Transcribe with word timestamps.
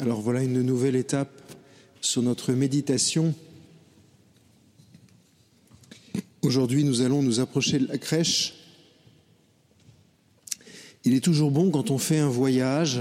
Alors 0.00 0.20
voilà 0.20 0.44
une 0.44 0.62
nouvelle 0.62 0.94
étape 0.94 1.56
sur 2.00 2.22
notre 2.22 2.52
méditation. 2.52 3.34
Aujourd'hui, 6.42 6.84
nous 6.84 7.00
allons 7.00 7.20
nous 7.20 7.40
approcher 7.40 7.80
de 7.80 7.88
la 7.88 7.98
crèche. 7.98 8.54
Il 11.04 11.14
est 11.14 11.20
toujours 11.20 11.50
bon 11.50 11.72
quand 11.72 11.90
on 11.90 11.98
fait 11.98 12.20
un 12.20 12.28
voyage 12.28 13.00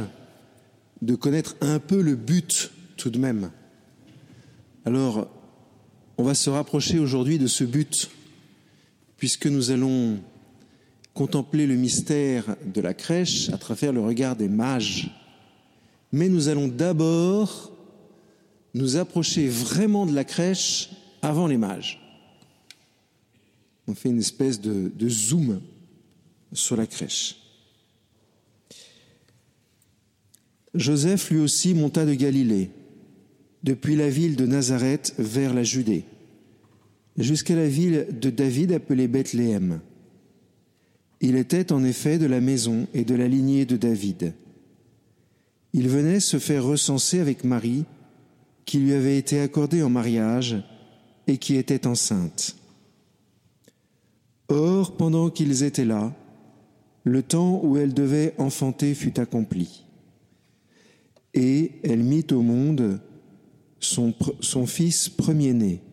de 1.04 1.14
connaître 1.14 1.56
un 1.62 1.78
peu 1.78 2.02
le 2.02 2.16
but 2.16 2.72
tout 2.96 3.12
de 3.12 3.20
même. 3.20 3.52
Alors, 4.84 5.30
on 6.18 6.24
va 6.24 6.34
se 6.34 6.50
rapprocher 6.50 6.98
aujourd'hui 6.98 7.38
de 7.38 7.46
ce 7.46 7.64
but, 7.64 8.10
puisque 9.18 9.46
nous 9.46 9.70
allons 9.70 10.18
contempler 11.14 11.68
le 11.68 11.76
mystère 11.76 12.56
de 12.66 12.82
la 12.82 12.96
crèche 12.96 13.50
à 13.50 13.60
travers 13.60 13.94
le 13.94 14.02
regard 14.02 14.36
des 14.36 14.50
mages. 14.50 15.12
Mais 16.12 16.30
nous 16.30 16.48
allons 16.48 16.68
d'abord 16.68 17.72
nous 18.74 18.96
approcher 18.96 19.48
vraiment 19.48 20.06
de 20.06 20.14
la 20.14 20.24
crèche 20.24 20.90
avant 21.22 21.48
les 21.48 21.58
mages. 21.58 22.02
On 23.88 23.96
fait 23.96 24.10
une 24.10 24.20
espèce 24.20 24.60
de, 24.60 24.92
zoom 25.10 25.62
sur 26.54 26.76
la 26.76 26.86
crèche. 26.86 27.38
Joseph 30.74 31.32
lui 31.32 31.40
aussi 31.40 31.74
monta 31.74 32.06
de 32.06 32.14
Galilée, 32.14 32.70
depuis 33.64 33.96
la 33.96 34.10
ville 34.10 34.36
de 34.36 34.46
Nazareth 34.46 35.14
vers 35.18 35.54
la 35.54 35.64
Judée, 35.64 36.04
jusqu'à 37.18 37.56
la 37.56 37.68
ville 37.68 38.08
de 38.12 38.30
David 38.30 38.74
appelée 38.74 39.08
Bethléem. 39.08 39.80
Il 41.20 41.36
était 41.36 41.72
en 41.72 41.84
effet 41.84 42.20
de 42.20 42.28
la 42.28 42.42
maison 42.42 42.88
et 42.94 43.04
de 43.04 43.16
la 43.16 43.28
lignée 43.28 43.66
de 43.66 43.76
David. 43.76 44.34
Il 45.78 45.90
venait 45.90 46.20
se 46.20 46.40
faire 46.40 46.64
recenser 46.64 47.20
avec 47.20 47.44
Marie, 47.44 47.86
qui 48.66 48.80
lui 48.80 48.94
avait 48.94 49.20
été 49.20 49.40
accordée 49.40 49.84
en 49.84 49.92
mariage 49.92 50.58
et 51.28 51.38
qui 51.38 51.56
était 51.56 51.86
enceinte. 51.86 52.56
Or, 54.50 54.98
pendant 54.98 55.30
qu'ils 55.30 55.62
étaient 55.62 55.86
là, 55.86 56.16
le 57.04 57.22
temps 57.22 57.62
où 57.64 57.78
elle 57.78 57.94
devait 57.94 58.34
enfanter 58.40 58.96
fut 58.96 59.20
accompli. 59.20 59.86
Et 61.36 61.74
elle 61.84 62.04
mit 62.04 62.26
au 62.32 62.42
monde 62.42 63.00
son, 63.80 64.16
fils 64.66 65.10
premier-né. 65.10 65.84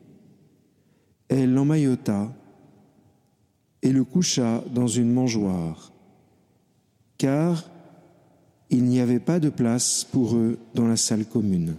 Elle 1.29 1.53
l'emmaillota 1.53 2.35
et 3.83 3.93
le 3.93 4.03
coucha 4.03 4.65
dans 4.73 4.89
une 4.89 5.13
mangeoire, 5.13 5.93
car 7.19 7.69
il 8.75 8.85
n'y 8.85 9.01
avait 9.01 9.21
pas 9.21 9.39
de 9.39 9.51
place 9.51 10.05
pour 10.11 10.35
eux 10.37 10.59
dans 10.75 10.89
la 10.89 10.97
salle 10.97 11.25
commune. 11.25 11.77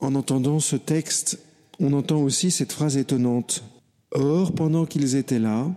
En 0.00 0.16
entendant 0.16 0.58
ce 0.58 0.74
texte, 0.74 1.38
on 1.78 1.92
entend 1.92 2.20
aussi 2.20 2.50
cette 2.50 2.72
phrase 2.72 2.96
étonnante. 2.96 3.62
Or, 4.10 4.52
pendant 4.52 4.86
qu'ils 4.86 5.14
étaient 5.14 5.38
là, 5.38 5.70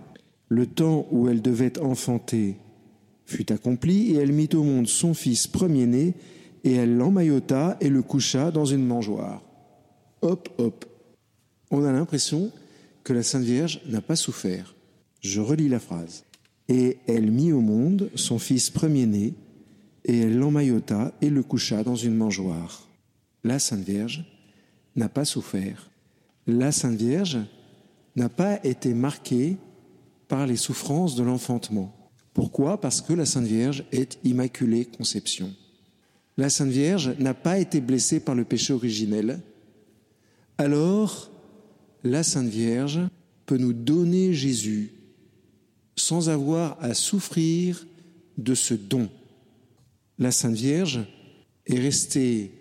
le 0.50 0.66
temps 0.66 1.06
où 1.12 1.30
elle 1.30 1.42
devait 1.42 1.80
enfanter 1.80 2.58
fut 3.26 3.52
accompli, 3.52 4.12
et 4.12 4.16
elle 4.16 4.34
mit 4.34 4.50
au 4.54 4.64
monde 4.64 4.88
son 4.88 5.14
fils 5.14 5.46
premier-né, 5.46 6.16
et 6.64 6.74
elle 6.74 6.98
l'emmaillota 6.98 7.78
et 7.80 7.90
le 7.90 8.02
coucha 8.02 8.50
dans 8.50 8.66
une 8.66 8.86
mangeoire. 8.86 9.44
Hop, 10.22 10.50
hop. 10.58 10.86
On 11.70 11.84
a 11.86 11.92
l'impression 11.92 12.52
que 13.04 13.14
la 13.14 13.22
Sainte 13.22 13.44
Vierge 13.44 13.82
n'a 13.88 14.02
pas 14.02 14.16
souffert. 14.16 14.74
Je 15.22 15.42
relis 15.42 15.70
la 15.70 15.80
phrase. 15.80 16.24
Et 16.70 16.98
elle 17.08 17.30
mit 17.30 17.52
au 17.52 17.62
monde 17.62 18.10
son 18.16 18.40
fils 18.40 18.70
premier-né, 18.70 19.36
et 20.06 20.20
elle 20.20 20.38
l'emmaillota 20.38 21.14
et 21.22 21.30
le 21.30 21.44
coucha 21.44 21.84
dans 21.84 21.96
une 21.96 22.16
mangeoire. 22.16 22.88
La 23.44 23.60
Sainte 23.60 23.86
Vierge 23.86 24.26
n'a 24.96 25.10
pas 25.10 25.26
souffert. 25.26 25.90
La 26.48 26.72
Sainte 26.72 26.98
Vierge 26.98 27.40
n'a 28.16 28.30
pas 28.30 28.64
été 28.66 28.94
marquée 28.94 29.58
par 30.28 30.46
les 30.48 30.56
souffrances 30.56 31.16
de 31.16 31.24
l'enfantement. 31.24 31.94
Pourquoi? 32.34 32.80
Parce 32.82 33.02
que 33.02 33.14
la 33.14 33.26
Sainte 33.26 33.46
Vierge 33.46 33.86
est 33.92 34.18
Immaculée 34.24 34.86
Conception. 34.86 35.54
La 36.38 36.50
Sainte 36.50 36.72
Vierge 36.72 37.16
n'a 37.20 37.34
pas 37.34 37.60
été 37.60 37.80
blessée 37.80 38.20
par 38.20 38.36
le 38.36 38.44
péché 38.44 38.74
originel. 38.74 39.40
Alors, 40.58 41.30
la 42.04 42.24
Sainte 42.24 42.48
Vierge 42.48 43.02
peut 43.46 43.58
nous 43.58 43.74
donner 43.74 44.34
Jésus 44.34 44.92
sans 45.96 46.30
avoir 46.30 46.78
à 46.82 46.94
souffrir 46.94 47.86
de 48.38 48.56
ce 48.56 48.74
don. 48.74 49.10
La 50.24 50.32
Sainte 50.32 50.56
Vierge 50.56 51.02
est 51.68 51.80
restée 51.80 52.54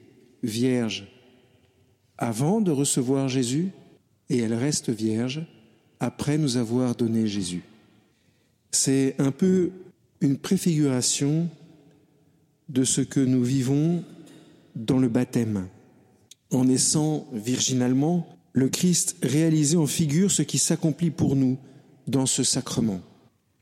vierge 0.42 1.06
avant 2.18 2.60
de 2.60 2.72
recevoir 2.72 3.28
Jésus 3.28 3.70
et 4.28 4.38
elle 4.38 4.54
reste 4.54 4.90
vierge 4.90 5.46
après 6.00 6.38
nous 6.38 6.56
avoir 6.56 6.96
donné 6.96 7.28
Jésus. 7.28 7.62
C'est 8.72 9.14
un 9.18 9.30
peu 9.30 9.70
une 10.20 10.38
préfiguration 10.38 11.48
de 12.68 12.82
ce 12.82 13.00
que 13.00 13.20
nous 13.20 13.44
vivons 13.44 14.02
dans 14.74 14.98
le 14.98 15.08
baptême. 15.08 15.68
En 16.50 16.64
naissant 16.64 17.28
virginalement, 17.32 18.26
le 18.54 18.70
Christ 18.70 19.18
réalisait 19.22 19.76
en 19.76 19.86
figure 19.86 20.32
ce 20.32 20.42
qui 20.42 20.58
s'accomplit 20.58 21.12
pour 21.12 21.36
nous 21.36 21.58
dans 22.08 22.26
ce 22.26 22.42
sacrement. 22.42 23.02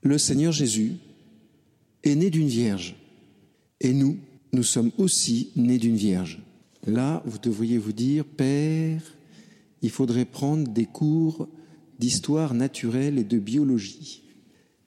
Le 0.02 0.16
Seigneur 0.16 0.52
Jésus 0.52 0.94
est 2.02 2.14
né 2.14 2.30
d'une 2.30 2.48
vierge 2.48 2.96
et 3.80 3.92
nous, 3.92 4.18
nous 4.52 4.62
sommes 4.62 4.90
aussi 4.98 5.50
nés 5.56 5.78
d'une 5.78 5.96
vierge. 5.96 6.42
Là, 6.86 7.22
vous 7.26 7.38
devriez 7.38 7.78
vous 7.78 7.92
dire, 7.92 8.24
Père, 8.24 9.02
il 9.82 9.90
faudrait 9.90 10.24
prendre 10.24 10.68
des 10.68 10.86
cours 10.86 11.48
d'histoire 11.98 12.54
naturelle 12.54 13.18
et 13.18 13.24
de 13.24 13.38
biologie. 13.38 14.22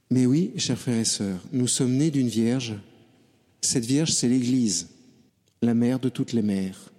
Mais 0.10 0.26
oui, 0.26 0.52
chers 0.58 0.78
frères 0.78 1.00
et 1.00 1.06
sœurs, 1.06 1.44
nous 1.52 1.68
sommes 1.68 1.94
nés 1.94 2.12
d'une 2.12 2.28
vierge. 2.28 2.76
Cette 3.62 3.86
vierge, 3.86 4.12
c'est 4.12 4.28
l'Église, 4.28 4.90
la 5.62 5.74
mère 5.74 6.00
de 6.00 6.10
toutes 6.10 6.34
les 6.34 6.42
mères. 6.42 6.92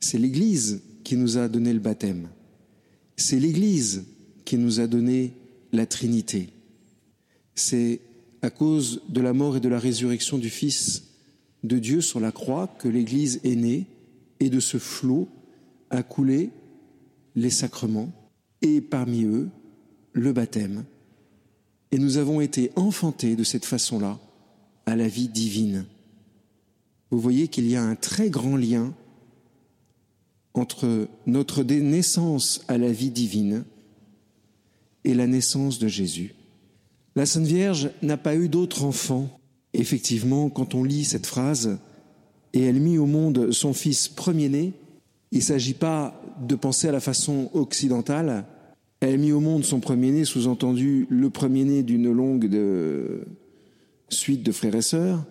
C'est 0.00 0.18
l'Église 0.18 0.82
qui 1.04 1.16
nous 1.16 1.38
a 1.38 1.48
donné 1.48 1.72
le 1.72 1.80
baptême. 1.80 2.28
C'est 3.16 3.40
l'Église 3.40 4.04
qui 4.44 4.56
nous 4.56 4.80
a 4.80 4.86
donné 4.86 5.32
la 5.72 5.86
Trinité. 5.86 6.50
C'est 7.54 8.00
à 8.42 8.50
cause 8.50 9.02
de 9.08 9.20
la 9.20 9.32
mort 9.32 9.56
et 9.56 9.60
de 9.60 9.68
la 9.68 9.78
résurrection 9.78 10.38
du 10.38 10.50
Fils 10.50 11.09
de 11.62 11.78
Dieu 11.78 12.00
sur 12.00 12.20
la 12.20 12.32
croix 12.32 12.66
que 12.78 12.88
l'Église 12.88 13.40
est 13.44 13.56
née 13.56 13.86
et 14.40 14.50
de 14.50 14.60
ce 14.60 14.78
flot 14.78 15.28
a 15.90 16.02
coulé 16.02 16.50
les 17.36 17.50
sacrements 17.50 18.12
et 18.62 18.80
parmi 18.80 19.24
eux 19.24 19.48
le 20.12 20.32
baptême. 20.32 20.84
Et 21.92 21.98
nous 21.98 22.16
avons 22.16 22.40
été 22.40 22.70
enfantés 22.76 23.36
de 23.36 23.44
cette 23.44 23.64
façon-là 23.64 24.18
à 24.86 24.96
la 24.96 25.08
vie 25.08 25.28
divine. 25.28 25.86
Vous 27.10 27.18
voyez 27.18 27.48
qu'il 27.48 27.68
y 27.68 27.76
a 27.76 27.82
un 27.82 27.96
très 27.96 28.30
grand 28.30 28.56
lien 28.56 28.94
entre 30.54 31.08
notre 31.26 31.62
naissance 31.62 32.62
à 32.68 32.78
la 32.78 32.92
vie 32.92 33.10
divine 33.10 33.64
et 35.04 35.14
la 35.14 35.26
naissance 35.26 35.78
de 35.78 35.88
Jésus. 35.88 36.34
La 37.16 37.26
Sainte 37.26 37.46
Vierge 37.46 37.90
n'a 38.02 38.16
pas 38.16 38.36
eu 38.36 38.48
d'autre 38.48 38.84
enfant. 38.84 39.39
Effectivement, 39.72 40.50
quand 40.50 40.74
on 40.74 40.84
lit 40.84 41.04
cette 41.04 41.26
phrase, 41.26 41.78
et 42.52 42.64
elle 42.64 42.80
mit 42.80 42.98
au 42.98 43.06
monde 43.06 43.52
son 43.52 43.72
fils 43.72 44.08
premier-né, 44.08 44.72
il 45.32 45.38
ne 45.38 45.44
s'agit 45.44 45.74
pas 45.74 46.20
de 46.40 46.54
penser 46.56 46.88
à 46.88 46.92
la 46.92 47.00
façon 47.00 47.50
occidentale. 47.54 48.44
Elle 48.98 49.18
mit 49.18 49.32
au 49.32 49.40
monde 49.40 49.64
son 49.64 49.80
premier-né, 49.80 50.24
sous-entendu 50.24 51.06
le 51.08 51.30
premier-né 51.30 51.82
d'une 51.82 52.10
longue 52.10 52.50
suite 54.08 54.42
de 54.42 54.52
frères 54.52 54.74
et 54.74 54.82
sœurs, 54.82 55.24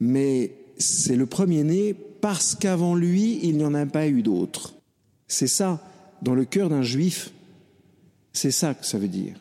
mais 0.00 0.52
c'est 0.78 1.16
le 1.16 1.26
premier-né 1.26 1.94
parce 1.94 2.54
qu'avant 2.54 2.94
lui, 2.94 3.38
il 3.42 3.56
n'y 3.56 3.64
en 3.64 3.74
a 3.74 3.86
pas 3.86 4.08
eu 4.08 4.22
d'autres. 4.22 4.74
C'est 5.28 5.46
ça, 5.46 5.80
dans 6.22 6.34
le 6.34 6.44
cœur 6.44 6.68
d'un 6.68 6.82
juif, 6.82 7.32
c'est 8.32 8.50
ça 8.50 8.74
que 8.74 8.84
ça 8.84 8.98
veut 8.98 9.08
dire. 9.08 9.40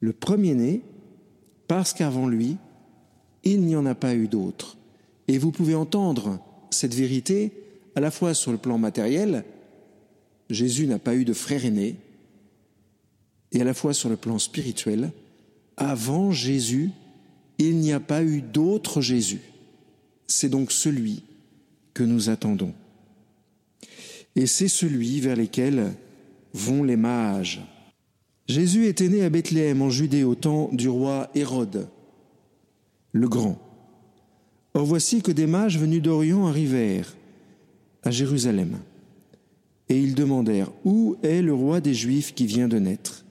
Le 0.00 0.12
premier-né, 0.12 0.82
parce 1.72 1.94
qu'avant 1.94 2.28
lui, 2.28 2.58
il 3.44 3.62
n'y 3.62 3.76
en 3.76 3.86
a 3.86 3.94
pas 3.94 4.14
eu 4.14 4.28
d'autres. 4.28 4.76
Et 5.26 5.38
vous 5.38 5.52
pouvez 5.52 5.74
entendre 5.74 6.38
cette 6.68 6.92
vérité 6.92 7.50
à 7.94 8.00
la 8.00 8.10
fois 8.10 8.34
sur 8.34 8.52
le 8.52 8.58
plan 8.58 8.76
matériel, 8.76 9.42
Jésus 10.50 10.86
n'a 10.86 10.98
pas 10.98 11.14
eu 11.14 11.24
de 11.24 11.32
frère 11.32 11.64
aîné, 11.64 11.96
et 13.52 13.62
à 13.62 13.64
la 13.64 13.72
fois 13.72 13.94
sur 13.94 14.10
le 14.10 14.18
plan 14.18 14.38
spirituel, 14.38 15.12
avant 15.78 16.30
Jésus, 16.30 16.90
il 17.56 17.78
n'y 17.78 17.94
a 17.94 18.00
pas 18.00 18.22
eu 18.22 18.42
d'autre 18.42 19.00
Jésus. 19.00 19.40
C'est 20.26 20.50
donc 20.50 20.72
celui 20.72 21.22
que 21.94 22.02
nous 22.02 22.28
attendons. 22.28 22.74
Et 24.36 24.46
c'est 24.46 24.68
celui 24.68 25.20
vers 25.20 25.36
lequel 25.36 25.94
vont 26.52 26.82
les 26.84 26.96
mages. 26.96 27.62
Jésus 28.52 28.86
était 28.86 29.08
né 29.08 29.24
à 29.24 29.30
Bethléem 29.30 29.80
en 29.80 29.88
Judée 29.88 30.24
au 30.24 30.34
temps 30.34 30.68
du 30.72 30.90
roi 30.90 31.30
Hérode 31.34 31.88
le 33.12 33.28
Grand. 33.28 33.58
Or 34.74 34.84
voici 34.84 35.22
que 35.22 35.32
des 35.32 35.46
mages 35.46 35.78
venus 35.78 36.02
d'Orient 36.02 36.46
arrivèrent 36.46 37.14
à 38.02 38.10
Jérusalem. 38.10 38.78
Et 39.88 39.98
ils 39.98 40.14
demandèrent, 40.14 40.70
Où 40.84 41.16
est 41.22 41.40
le 41.40 41.54
roi 41.54 41.80
des 41.80 41.94
Juifs 41.94 42.34
qui 42.34 42.46
vient 42.46 42.68
de 42.68 42.78
naître? 42.78 43.24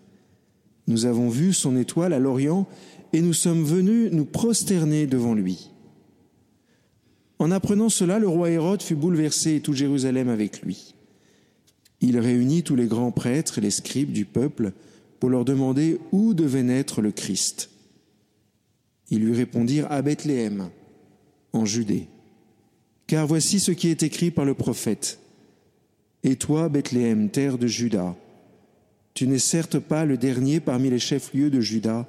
Nous 0.87 1.05
avons 1.05 1.29
vu 1.29 1.53
son 1.53 1.77
étoile 1.77 2.13
à 2.13 2.19
l'Orient 2.19 2.67
et 3.13 3.21
nous 3.21 3.33
sommes 3.33 3.63
venus 3.63 4.11
nous 4.11 4.25
prosterner 4.25 5.05
devant 5.05 5.35
lui. 5.35 5.69
En 7.37 7.51
apprenant 7.51 7.89
cela, 7.89 8.17
le 8.17 8.27
roi 8.27 8.49
Hérode 8.49 8.81
fut 8.81 8.95
bouleversé 8.95 9.55
et 9.55 9.61
tout 9.61 9.73
Jérusalem 9.73 10.29
avec 10.29 10.63
lui. 10.63 10.95
Il 12.01 12.17
réunit 12.17 12.63
tous 12.63 12.75
les 12.75 12.87
grands 12.87 13.11
prêtres 13.11 13.59
et 13.59 13.61
les 13.61 13.69
scribes 13.69 14.11
du 14.11 14.25
peuple 14.25 14.73
pour 15.21 15.29
leur 15.29 15.45
demander 15.45 15.99
où 16.11 16.33
devait 16.33 16.63
naître 16.63 16.99
le 16.99 17.11
Christ. 17.11 17.69
Ils 19.11 19.23
lui 19.23 19.35
répondirent 19.35 19.89
à 19.91 20.01
Bethléem, 20.01 20.71
en 21.53 21.63
Judée. 21.63 22.07
Car 23.05 23.27
voici 23.27 23.59
ce 23.59 23.71
qui 23.71 23.89
est 23.89 24.01
écrit 24.01 24.31
par 24.31 24.45
le 24.45 24.55
prophète. 24.55 25.19
Et 26.23 26.37
toi, 26.37 26.69
Bethléem, 26.69 27.29
terre 27.29 27.59
de 27.59 27.67
Juda, 27.67 28.15
tu 29.13 29.27
n'es 29.27 29.37
certes 29.37 29.77
pas 29.77 30.05
le 30.05 30.17
dernier 30.17 30.59
parmi 30.59 30.89
les 30.89 30.97
chefs-lieux 30.97 31.51
de 31.51 31.61
Juda, 31.61 32.07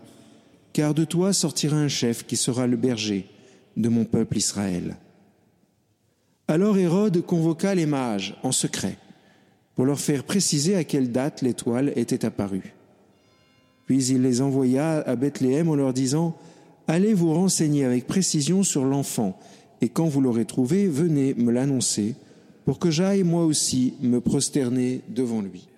car 0.73 0.94
de 0.94 1.05
toi 1.05 1.35
sortira 1.35 1.76
un 1.76 1.88
chef 1.88 2.25
qui 2.26 2.37
sera 2.37 2.67
le 2.67 2.79
berger 2.79 3.26
de 3.76 3.91
mon 3.91 4.06
peuple 4.06 4.38
Israël. 4.38 4.97
Alors 6.49 6.79
Hérode 6.79 7.20
convoqua 7.20 7.75
les 7.75 7.87
mages 7.87 8.38
en 8.43 8.53
secret 8.53 8.97
pour 9.75 9.85
leur 9.85 10.00
faire 10.00 10.25
préciser 10.25 10.76
à 10.76 10.85
quelle 10.85 11.12
date 11.12 11.43
l'étoile 11.43 11.93
était 11.94 12.25
apparue. 12.25 12.73
Puis 13.92 14.06
il 14.06 14.22
les 14.22 14.40
envoya 14.40 15.02
à 15.02 15.16
Bethléem 15.16 15.68
en 15.68 15.74
leur 15.74 15.92
disant, 15.92 16.34
Allez 16.88 17.12
vous 17.12 17.34
renseigner 17.34 17.84
avec 17.84 18.06
précision 18.06 18.62
sur 18.62 18.86
l'enfant, 18.86 19.38
et 19.82 19.90
quand 19.90 20.06
vous 20.06 20.22
l'aurez 20.22 20.46
trouvé, 20.46 20.88
venez 20.88 21.34
me 21.34 21.52
l'annoncer, 21.52 22.14
pour 22.64 22.78
que 22.78 22.90
j'aille 22.90 23.22
moi 23.22 23.44
aussi 23.44 23.92
me 24.00 24.22
prosterner 24.22 25.02
devant 25.10 25.42
lui. 25.42 25.68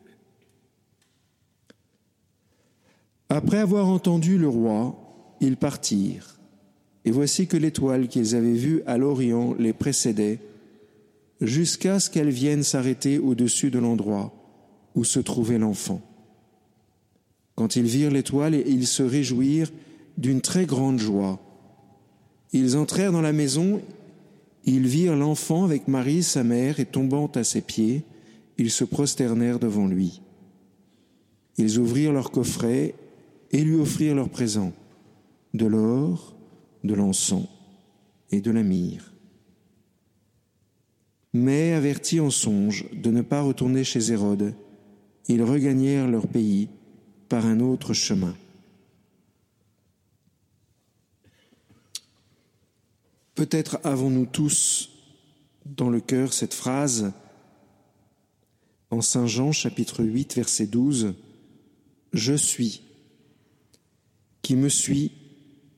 Après 3.30 3.58
avoir 3.58 3.88
entendu 3.88 4.38
le 4.38 4.46
roi, 4.46 4.94
ils 5.40 5.56
partirent, 5.56 6.38
et 7.04 7.10
voici 7.10 7.48
que 7.48 7.56
l'étoile 7.56 8.06
qu'ils 8.06 8.36
avaient 8.36 8.52
vue 8.52 8.84
à 8.86 8.96
l'Orient 8.96 9.56
les 9.58 9.72
précédait, 9.72 10.38
jusqu'à 11.40 11.98
ce 11.98 12.10
qu'elle 12.10 12.30
vienne 12.30 12.62
s'arrêter 12.62 13.18
au-dessus 13.18 13.72
de 13.72 13.80
l'endroit 13.80 14.32
où 14.94 15.02
se 15.02 15.18
trouvait 15.18 15.58
l'enfant. 15.58 16.00
Quand 17.54 17.76
ils 17.76 17.86
virent 17.86 18.10
l'étoile, 18.10 18.54
ils 18.54 18.86
se 18.86 19.02
réjouirent 19.02 19.70
d'une 20.18 20.40
très 20.40 20.66
grande 20.66 20.98
joie. 20.98 21.40
Ils 22.52 22.76
entrèrent 22.76 23.12
dans 23.12 23.20
la 23.20 23.32
maison, 23.32 23.80
ils 24.64 24.86
virent 24.86 25.16
l'enfant 25.16 25.64
avec 25.64 25.88
Marie, 25.88 26.22
sa 26.22 26.42
mère, 26.42 26.80
et 26.80 26.86
tombant 26.86 27.26
à 27.34 27.44
ses 27.44 27.60
pieds, 27.60 28.04
ils 28.58 28.70
se 28.70 28.84
prosternèrent 28.84 29.58
devant 29.58 29.86
lui. 29.86 30.20
Ils 31.56 31.78
ouvrirent 31.78 32.12
leur 32.12 32.30
coffret 32.30 32.94
et 33.50 33.62
lui 33.62 33.76
offrirent 33.76 34.14
leurs 34.14 34.28
présents, 34.28 34.72
de 35.52 35.66
l'or, 35.66 36.36
de 36.82 36.94
l'encens 36.94 37.46
et 38.30 38.40
de 38.40 38.50
la 38.50 38.62
myrrhe. 38.62 39.12
Mais 41.32 41.72
avertis 41.72 42.20
en 42.20 42.30
songe 42.30 42.86
de 42.92 43.10
ne 43.10 43.22
pas 43.22 43.42
retourner 43.42 43.84
chez 43.84 44.12
Hérode, 44.12 44.54
ils 45.28 45.42
regagnèrent 45.42 46.08
leur 46.08 46.28
pays 46.28 46.68
un 47.40 47.60
autre 47.60 47.92
chemin. 47.92 48.34
Peut-être 53.34 53.80
avons-nous 53.82 54.26
tous 54.26 54.90
dans 55.66 55.90
le 55.90 56.00
cœur 56.00 56.32
cette 56.32 56.54
phrase 56.54 57.12
en 58.90 59.00
Saint 59.00 59.26
Jean 59.26 59.50
chapitre 59.50 60.04
8 60.04 60.36
verset 60.36 60.66
12, 60.66 61.14
Je 62.12 62.34
suis, 62.34 62.82
qui 64.42 64.54
me 64.54 64.68
suis, 64.68 65.12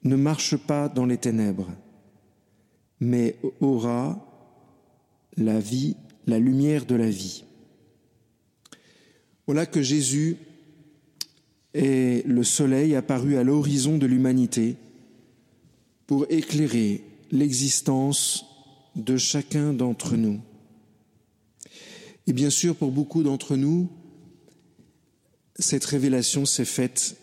ne 0.02 0.16
marche 0.16 0.56
pas 0.56 0.88
dans 0.88 1.06
les 1.06 1.16
ténèbres, 1.16 1.70
mais 3.00 3.36
aura 3.60 4.22
la 5.36 5.58
vie, 5.60 5.96
la 6.26 6.38
lumière 6.38 6.84
de 6.84 6.94
la 6.94 7.08
vie. 7.08 7.44
Voilà 9.46 9.64
que 9.64 9.80
Jésus 9.80 10.36
est 11.76 12.26
le 12.26 12.42
soleil 12.42 12.94
apparu 12.94 13.36
à 13.36 13.44
l'horizon 13.44 13.98
de 13.98 14.06
l'humanité 14.06 14.76
pour 16.06 16.26
éclairer 16.30 17.04
l'existence 17.30 18.46
de 18.94 19.16
chacun 19.16 19.72
d'entre 19.72 20.16
nous. 20.16 20.40
Et 22.26 22.32
bien 22.32 22.50
sûr, 22.50 22.74
pour 22.74 22.90
beaucoup 22.90 23.22
d'entre 23.22 23.56
nous, 23.56 23.90
cette 25.58 25.84
révélation 25.84 26.46
s'est 26.46 26.64
faite 26.64 27.16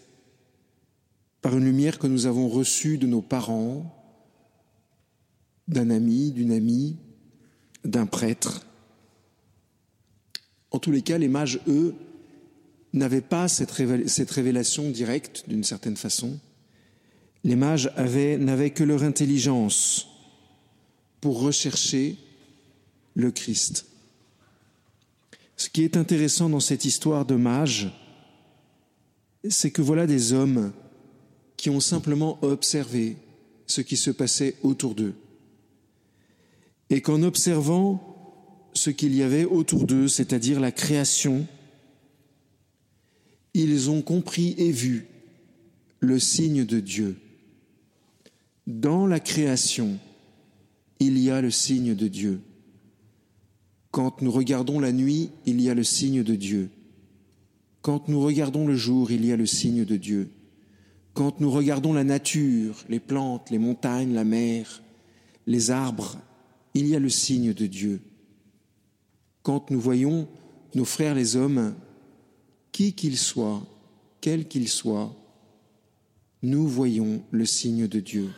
par 1.41 1.57
une 1.57 1.65
lumière 1.65 1.99
que 1.99 2.07
nous 2.07 2.25
avons 2.25 2.47
reçue 2.47 2.97
de 2.97 3.07
nos 3.07 3.21
parents, 3.21 3.93
d'un 5.67 5.89
ami, 5.89 6.31
d'une 6.31 6.51
amie, 6.51 6.97
d'un 7.83 8.05
prêtre. 8.05 8.65
En 10.71 10.79
tous 10.79 10.91
les 10.91 11.01
cas, 11.01 11.17
les 11.17 11.27
mages, 11.27 11.59
eux, 11.67 11.95
n'avaient 12.93 13.21
pas 13.21 13.47
cette, 13.47 13.71
révélation 13.71 14.89
directe, 14.89 15.45
d'une 15.47 15.63
certaine 15.63 15.97
façon. 15.97 16.39
Les 17.43 17.55
mages 17.55 17.91
n'avaient 17.97 18.69
que 18.69 18.83
leur 18.83 19.03
intelligence 19.03 20.07
pour 21.19 21.41
rechercher 21.41 22.17
le 23.15 23.31
Christ. 23.31 23.87
Ce 25.57 25.69
qui 25.69 25.83
est 25.83 25.97
intéressant 25.97 26.49
dans 26.49 26.59
cette 26.59 26.85
histoire 26.85 27.25
de 27.25 27.35
mages, 27.35 27.91
c'est 29.49 29.71
que 29.71 29.81
voilà 29.81 30.07
des 30.07 30.33
hommes 30.33 30.71
qui 31.57 31.69
ont 31.69 31.79
simplement 31.79 32.37
observé 32.43 33.17
ce 33.67 33.81
qui 33.81 33.97
se 33.97 34.11
passait 34.11 34.55
autour 34.63 34.95
d'eux 34.95 35.15
et 36.89 37.01
qu'en 37.01 37.23
observant 37.23 38.69
ce 38.73 38.89
qu'il 38.89 39.15
y 39.15 39.23
avait 39.23 39.45
autour 39.45 39.85
d'eux, 39.85 40.07
c'est-à-dire 40.07 40.59
la 40.59 40.71
création, 40.71 41.47
ils 43.53 43.89
ont 43.89 44.01
compris 44.01 44.55
et 44.57 44.71
vu 44.71 45.07
le 45.99 46.19
signe 46.19 46.65
de 46.65 46.79
Dieu. 46.79 47.17
Dans 48.67 49.07
la 49.07 49.19
création, 49.19 49.99
il 50.99 51.17
y 51.17 51.29
a 51.29 51.41
le 51.41 51.51
signe 51.51 51.95
de 51.95 52.07
Dieu. 52.07 52.41
Quand 53.91 54.21
nous 54.21 54.31
regardons 54.31 54.79
la 54.79 54.91
nuit, 54.91 55.29
il 55.45 55.61
y 55.61 55.69
a 55.69 55.73
le 55.73 55.83
signe 55.83 56.23
de 56.23 56.35
Dieu. 56.35 56.69
Quand 57.81 58.07
nous 58.07 58.21
regardons 58.21 58.65
le 58.65 58.75
jour, 58.75 59.11
il 59.11 59.25
y 59.25 59.31
a 59.31 59.37
le 59.37 59.45
signe 59.45 59.85
de 59.85 59.97
Dieu. 59.97 60.29
Quand 61.13 61.39
nous 61.39 61.51
regardons 61.51 61.93
la 61.93 62.03
nature, 62.03 62.83
les 62.89 62.99
plantes, 62.99 63.51
les 63.51 63.59
montagnes, 63.59 64.13
la 64.13 64.23
mer, 64.23 64.81
les 65.45 65.69
arbres, 65.69 66.17
il 66.73 66.87
y 66.87 66.95
a 66.95 66.99
le 66.99 67.09
signe 67.09 67.53
de 67.53 67.67
Dieu. 67.67 68.01
Quand 69.43 69.69
nous 69.69 69.79
voyons 69.79 70.27
nos 70.73 70.85
frères 70.85 71.13
les 71.13 71.35
hommes, 71.35 71.75
qui 72.73 72.91
qu'ils 72.91 73.17
soient, 73.17 73.63
quels 74.19 74.47
qu'ils 74.49 74.67
soient, 74.67 75.15
nous 76.41 76.67
voyons 76.67 77.21
le 77.31 77.45
signe 77.45 77.87
de 77.87 78.01
Dieu. 78.01 78.29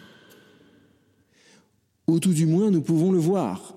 Ou 2.07 2.19
tout 2.19 2.33
du 2.33 2.45
moins, 2.45 2.69
nous 2.69 2.81
pouvons 2.81 3.11
le 3.11 3.17
voir. 3.17 3.73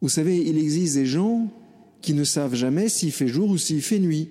Vous 0.00 0.08
savez, 0.08 0.38
il 0.38 0.56
existe 0.56 0.94
des 0.94 1.04
gens 1.04 1.48
qui 2.00 2.14
ne 2.14 2.24
savent 2.24 2.54
jamais 2.54 2.88
s'il 2.88 3.12
fait 3.12 3.28
jour 3.28 3.50
ou 3.50 3.58
s'il 3.58 3.82
fait 3.82 3.98
nuit. 3.98 4.30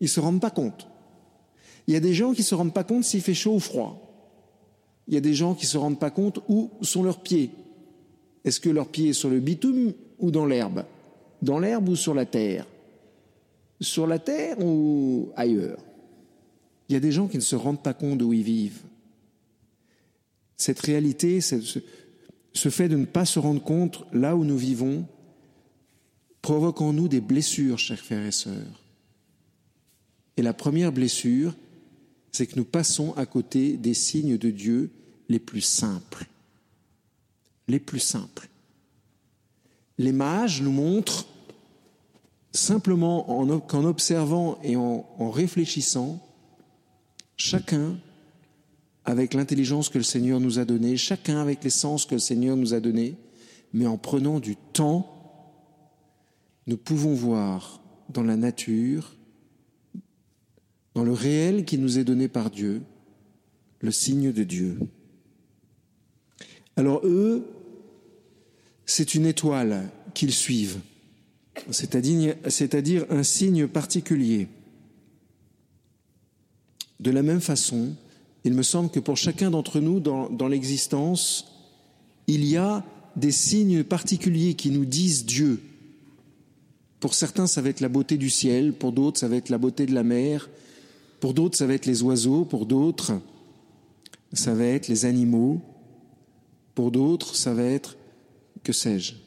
Ils 0.00 0.04
ne 0.04 0.08
se 0.08 0.20
rendent 0.20 0.40
pas 0.40 0.50
compte. 0.50 0.88
Il 1.86 1.92
y 1.92 1.96
a 1.96 2.00
des 2.00 2.14
gens 2.14 2.32
qui 2.32 2.40
ne 2.40 2.46
se 2.46 2.54
rendent 2.54 2.72
pas 2.72 2.84
compte 2.84 3.04
s'il 3.04 3.20
fait 3.20 3.34
chaud 3.34 3.56
ou 3.56 3.60
froid. 3.60 4.00
Il 5.06 5.14
y 5.14 5.18
a 5.18 5.20
des 5.20 5.34
gens 5.34 5.54
qui 5.54 5.66
ne 5.66 5.70
se 5.70 5.76
rendent 5.76 6.00
pas 6.00 6.10
compte 6.10 6.40
où 6.48 6.70
sont 6.80 7.02
leurs 7.02 7.20
pieds. 7.20 7.50
Est-ce 8.44 8.58
que 8.58 8.70
leurs 8.70 8.88
pieds 8.88 9.12
sont 9.12 9.20
sur 9.20 9.30
le 9.30 9.40
bitume 9.40 9.92
ou 10.18 10.30
dans 10.30 10.46
l'herbe? 10.46 10.84
Dans 11.42 11.58
l'herbe 11.58 11.90
ou 11.90 11.96
sur 11.96 12.14
la 12.14 12.24
terre? 12.24 12.66
Sur 13.80 14.06
la 14.06 14.18
terre 14.18 14.58
ou 14.60 15.30
ailleurs? 15.36 15.78
Il 16.88 16.92
y 16.92 16.96
a 16.96 17.00
des 17.00 17.12
gens 17.12 17.28
qui 17.28 17.36
ne 17.36 17.42
se 17.42 17.56
rendent 17.56 17.82
pas 17.82 17.94
compte 17.94 18.18
d'où 18.18 18.32
ils 18.32 18.42
vivent. 18.42 18.82
Cette 20.56 20.80
réalité, 20.80 21.40
ce 21.40 22.68
fait 22.68 22.88
de 22.88 22.96
ne 22.96 23.06
pas 23.06 23.24
se 23.24 23.38
rendre 23.38 23.62
compte 23.62 24.04
là 24.12 24.36
où 24.36 24.44
nous 24.44 24.56
vivons, 24.56 25.06
provoque 26.42 26.80
en 26.80 26.92
nous 26.92 27.08
des 27.08 27.20
blessures, 27.20 27.78
chers 27.78 27.98
frères 27.98 28.26
et 28.26 28.32
sœurs. 28.32 28.82
Et 30.36 30.42
la 30.42 30.52
première 30.52 30.92
blessure, 30.92 31.54
c'est 32.32 32.46
que 32.46 32.56
nous 32.56 32.64
passons 32.64 33.12
à 33.14 33.26
côté 33.26 33.76
des 33.76 33.94
signes 33.94 34.36
de 34.36 34.50
Dieu 34.50 34.90
les 35.28 35.38
plus 35.38 35.62
simples 35.62 36.26
les 37.68 37.78
plus 37.78 38.00
simples. 38.00 38.48
Les 39.98 40.12
mages 40.12 40.60
nous 40.62 40.72
montrent 40.72 41.26
simplement 42.54 43.60
qu'en 43.66 43.84
observant 43.84 44.58
et 44.62 44.76
en, 44.76 45.30
réfléchissant, 45.30 46.24
chacun 47.36 47.98
avec 49.04 49.34
l'intelligence 49.34 49.88
que 49.88 49.98
le 49.98 50.04
Seigneur 50.04 50.40
nous 50.40 50.58
a 50.58 50.64
donnée, 50.64 50.96
chacun 50.96 51.38
avec 51.40 51.62
les 51.64 51.70
sens 51.70 52.06
que 52.06 52.14
le 52.14 52.20
Seigneur 52.20 52.56
nous 52.56 52.72
a 52.72 52.80
donnés, 52.80 53.16
mais 53.72 53.86
en 53.86 53.98
prenant 53.98 54.38
du 54.38 54.56
temps, 54.56 55.10
nous 56.66 56.76
pouvons 56.76 57.12
voir 57.12 57.82
dans 58.08 58.22
la 58.22 58.36
nature, 58.36 59.16
dans 60.94 61.04
le 61.04 61.12
réel 61.12 61.64
qui 61.64 61.76
nous 61.76 61.98
est 61.98 62.04
donné 62.04 62.28
par 62.28 62.50
Dieu, 62.50 62.82
le 63.80 63.90
signe 63.90 64.32
de 64.32 64.44
Dieu. 64.44 64.78
Alors 66.76 67.00
eux, 67.04 67.46
c'est 68.86 69.14
une 69.14 69.26
étoile 69.26 69.90
qu'ils 70.14 70.32
suivent, 70.32 70.78
c'est-à-dire 71.70 73.06
un 73.10 73.22
signe 73.22 73.66
particulier. 73.66 74.48
De 77.00 77.10
la 77.10 77.22
même 77.22 77.40
façon, 77.40 77.94
il 78.44 78.54
me 78.54 78.62
semble 78.62 78.90
que 78.90 79.00
pour 79.00 79.16
chacun 79.16 79.50
d'entre 79.50 79.80
nous 79.80 80.00
dans, 80.00 80.48
l'existence, 80.48 81.46
il 82.26 82.44
y 82.44 82.56
a 82.56 82.84
des 83.16 83.32
signes 83.32 83.84
particuliers 83.84 84.54
qui 84.54 84.70
nous 84.70 84.84
disent 84.84 85.24
Dieu. 85.24 85.60
Pour 87.00 87.14
certains, 87.14 87.46
ça 87.46 87.62
va 87.62 87.68
être 87.68 87.80
la 87.80 87.88
beauté 87.88 88.16
du 88.16 88.30
ciel, 88.30 88.72
pour 88.72 88.92
d'autres, 88.92 89.20
ça 89.20 89.28
va 89.28 89.36
être 89.36 89.48
la 89.48 89.58
beauté 89.58 89.86
de 89.86 89.94
la 89.94 90.02
mer, 90.02 90.48
pour 91.20 91.34
d'autres, 91.34 91.56
ça 91.56 91.66
va 91.66 91.74
être 91.74 91.86
les 91.86 92.02
oiseaux, 92.02 92.44
pour 92.44 92.66
d'autres, 92.66 93.12
ça 94.32 94.54
va 94.54 94.64
être 94.64 94.88
les 94.88 95.04
animaux, 95.04 95.60
pour 96.74 96.90
d'autres, 96.90 97.36
ça 97.36 97.54
va 97.54 97.64
être, 97.64 97.96
que 98.62 98.72
sais-je. 98.72 99.23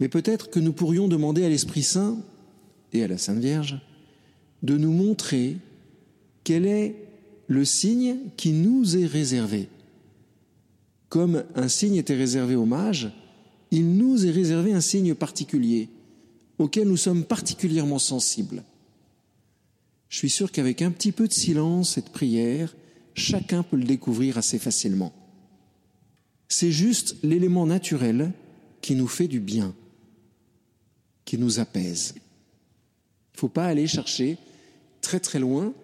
Mais 0.00 0.08
peut-être 0.08 0.50
que 0.50 0.60
nous 0.60 0.72
pourrions 0.72 1.08
demander 1.08 1.44
à 1.44 1.48
l'Esprit 1.48 1.82
Saint 1.82 2.18
et 2.92 3.02
à 3.02 3.08
la 3.08 3.18
Sainte 3.18 3.38
Vierge 3.38 3.80
de 4.62 4.76
nous 4.76 4.92
montrer 4.92 5.56
quel 6.44 6.66
est 6.66 6.96
le 7.46 7.64
signe 7.64 8.16
qui 8.36 8.52
nous 8.52 8.96
est 8.96 9.06
réservé. 9.06 9.68
Comme 11.08 11.44
un 11.54 11.68
signe 11.68 11.96
était 11.96 12.16
réservé 12.16 12.56
aux 12.56 12.66
mages, 12.66 13.12
il 13.70 13.96
nous 13.96 14.26
est 14.26 14.30
réservé 14.30 14.72
un 14.72 14.80
signe 14.80 15.14
particulier 15.14 15.88
auquel 16.58 16.88
nous 16.88 16.96
sommes 16.96 17.24
particulièrement 17.24 17.98
sensibles. 17.98 18.64
Je 20.08 20.18
suis 20.18 20.30
sûr 20.30 20.52
qu'avec 20.52 20.82
un 20.82 20.90
petit 20.90 21.12
peu 21.12 21.28
de 21.28 21.32
silence 21.32 21.98
et 21.98 22.02
de 22.02 22.08
prière, 22.08 22.74
chacun 23.14 23.62
peut 23.62 23.76
le 23.76 23.84
découvrir 23.84 24.38
assez 24.38 24.58
facilement. 24.58 25.12
C'est 26.48 26.70
juste 26.70 27.16
l'élément 27.22 27.66
naturel 27.66 28.32
qui 28.80 28.94
nous 28.94 29.08
fait 29.08 29.28
du 29.28 29.40
bien, 29.40 29.74
qui 31.26 31.36
nous 31.36 31.60
apaise. 31.60 32.14
Il 32.16 33.36
ne 33.36 33.40
faut 33.40 33.48
pas 33.50 33.66
aller 33.66 33.86
chercher 33.86 34.38
très 35.02 35.20
très 35.20 35.38
loin 35.38 35.74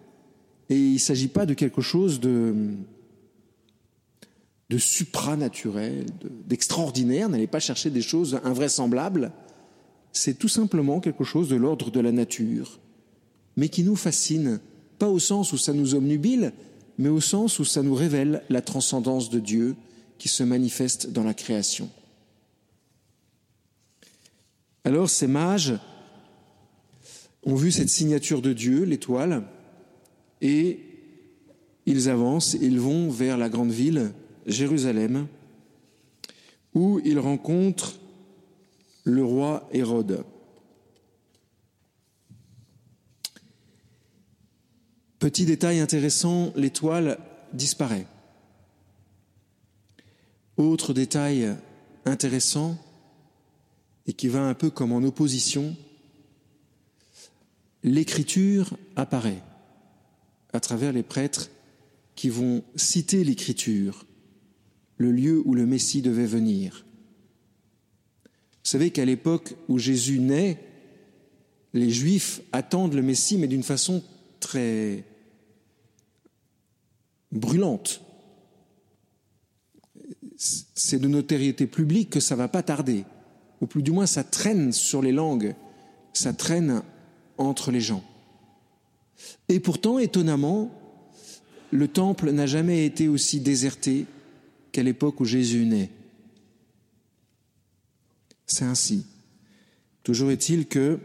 et 0.71 0.77
il 0.77 0.95
ne 0.95 0.99
s'agit 0.99 1.29
pas 1.29 1.45
de 1.45 1.53
quelque 1.53 1.83
chose 1.83 2.19
de, 2.19 2.55
supranaturel, 4.79 6.07
d'extraordinaire. 6.47 7.29
N'allez 7.29 7.47
pas 7.47 7.61
chercher 7.61 7.91
des 7.91 8.01
choses 8.01 8.41
invraisemblables. 8.45 9.33
C'est 10.13 10.39
tout 10.39 10.49
simplement 10.49 11.01
quelque 11.01 11.25
chose 11.25 11.51
de 11.51 11.57
l'ordre 11.57 11.91
de 11.91 12.01
la 12.01 12.13
nature, 12.13 12.81
mais 13.57 13.69
qui 13.69 13.83
nous 13.83 13.97
fascine, 13.97 14.61
pas 14.99 15.09
au 15.09 15.19
sens 15.19 15.53
où 15.53 15.59
ça 15.59 15.75
nous 15.75 15.95
omnubile, 15.95 16.53
mais 16.97 17.09
au 17.09 17.21
sens 17.21 17.59
où 17.59 17.65
ça 17.65 17.83
nous 17.83 17.95
révèle 17.95 18.43
la 18.49 18.63
transcendance 18.63 19.29
de 19.29 19.41
Dieu 19.41 19.77
qui 20.19 20.29
se 20.29 20.43
manifeste 20.43 21.11
dans 21.11 21.25
la 21.25 21.35
création. 21.35 21.91
Alors 24.85 25.09
ces 25.09 25.27
mages 25.27 25.75
ont 27.45 27.55
vu 27.55 27.71
cette 27.71 27.89
signature 27.89 28.43
de 28.43 28.53
Dieu, 28.53 28.85
l'étoile, 28.85 29.45
et 30.41 30.81
ils 31.87 32.09
avancent, 32.09 32.55
ils 32.55 32.81
vont 32.81 33.11
vers 33.11 33.37
la 33.37 33.49
grande 33.49 33.71
ville, 33.71 34.13
Jérusalem, 34.47 35.27
où 36.75 37.01
ils 37.05 37.19
rencontrent 37.19 37.99
le 39.05 39.25
roi 39.25 39.69
Hérode. 39.73 40.25
Petit 45.19 45.45
détail 45.45 45.79
intéressant, 45.79 46.53
l'étoile 46.57 47.19
disparaît. 47.53 48.07
Autre 50.57 50.93
détail 50.93 51.57
intéressant, 52.05 52.77
et 54.07 54.13
qui 54.13 54.29
va 54.29 54.43
un 54.43 54.55
peu 54.55 54.71
comme 54.71 54.93
en 54.93 55.03
opposition, 55.03 55.77
l'écriture 57.83 58.77
apparaît 58.97 59.43
à 60.53 60.61
travers 60.61 60.93
les 60.93 61.03
prêtres 61.03 61.51
qui 62.15 62.29
vont 62.29 62.63
citer 62.77 63.25
l'écriture, 63.25 64.07
le 64.97 65.13
lieu 65.13 65.43
où 65.45 65.55
le 65.55 65.67
Messie 65.67 66.03
devait 66.03 66.27
venir. 66.27 66.85
Vous 68.25 68.71
savez 68.71 68.91
qu'à 68.91 69.05
l'époque 69.05 69.55
où 69.69 69.79
Jésus 69.79 70.21
naît, 70.21 70.59
les 71.75 71.91
Juifs 71.91 72.43
attendent 72.53 72.95
le 72.95 73.03
Messie, 73.03 73.39
mais 73.39 73.49
d'une 73.49 73.63
façon 73.63 74.05
très 74.41 75.05
brûlante. 77.33 78.03
C'est 80.37 80.99
de 80.99 81.09
notoriété 81.09 81.67
publique 81.67 82.11
que 82.11 82.21
ça 82.21 82.37
va 82.37 82.49
pas 82.49 82.63
tarder, 82.63 83.05
ou 83.63 83.67
plus 83.67 83.83
du 83.83 83.93
moins 83.93 84.07
ça 84.07 84.25
traîne 84.25 84.73
sur 84.73 85.01
les 85.01 85.13
langues, 85.13 85.55
ça 86.13 86.35
traîne 86.35 86.83
entre 87.39 87.71
les 87.71 87.81
gens. 87.81 88.03
Et 89.49 89.61
pourtant, 89.61 89.99
étonnamment, 89.99 90.71
le 91.71 91.89
temple 91.89 92.33
n'a 92.33 92.47
jamais 92.47 92.85
été 92.85 93.09
aussi 93.09 93.41
déserté 93.41 94.05
qu'à 94.73 94.83
l'époque 94.83 95.21
où 95.21 95.25
Jésus 95.25 95.65
naît. 95.65 95.91
C'est 98.47 98.65
ainsi. 98.65 99.07
Toujours 100.03 100.33
est-il 100.33 100.67
que 100.67 100.99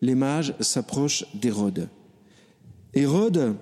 les 0.00 0.14
mages 0.14 0.54
s'approchent 0.60 1.26
d'Hérode. 1.34 1.88
Hérode, 2.94 3.56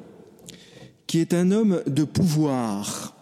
qui 1.07 1.19
est 1.19 1.33
un 1.33 1.51
homme 1.51 1.83
de 1.87 2.05
pouvoir 2.05 3.17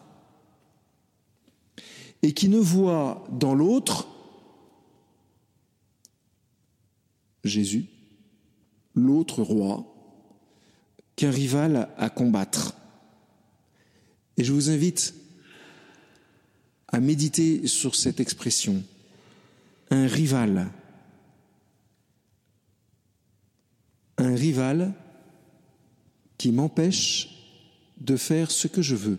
et 2.23 2.33
qui 2.33 2.49
ne 2.49 2.59
voit 2.59 3.25
dans 3.31 3.55
l'autre 3.55 4.09
Jésus, 7.49 7.87
l'autre 8.95 9.43
roi, 9.43 9.87
qu'un 11.17 11.31
rival 11.31 11.89
à 11.97 12.11
combattre. 12.11 12.77
Et 14.37 14.45
je 14.45 14.53
vous 14.53 14.71
invite 14.71 15.15
à 16.87 17.01
méditer 17.01 17.67
sur 17.67 17.95
cette 17.97 18.21
expression, 18.21 18.83
un 19.91 20.07
rival. 20.07 20.71
Un 24.17 24.35
rival 24.35 24.95
qui 26.39 26.53
m'empêche 26.53 27.31
de 28.01 28.17
faire 28.17 28.51
ce 28.51 28.69
que 28.69 28.83
je 28.83 28.95
veux. 28.95 29.19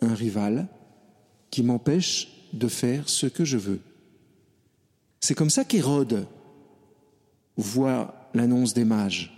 Un 0.00 0.14
rival 0.14 0.68
qui 1.50 1.62
m'empêche 1.62 2.28
de 2.52 2.68
faire 2.68 3.08
ce 3.08 3.26
que 3.26 3.44
je 3.44 3.58
veux. 3.58 3.80
C'est 5.20 5.34
comme 5.34 5.50
ça 5.50 5.64
qu'Hérode 5.64 6.26
voit 7.56 8.30
l'annonce 8.34 8.74
des 8.74 8.84
mages 8.84 9.34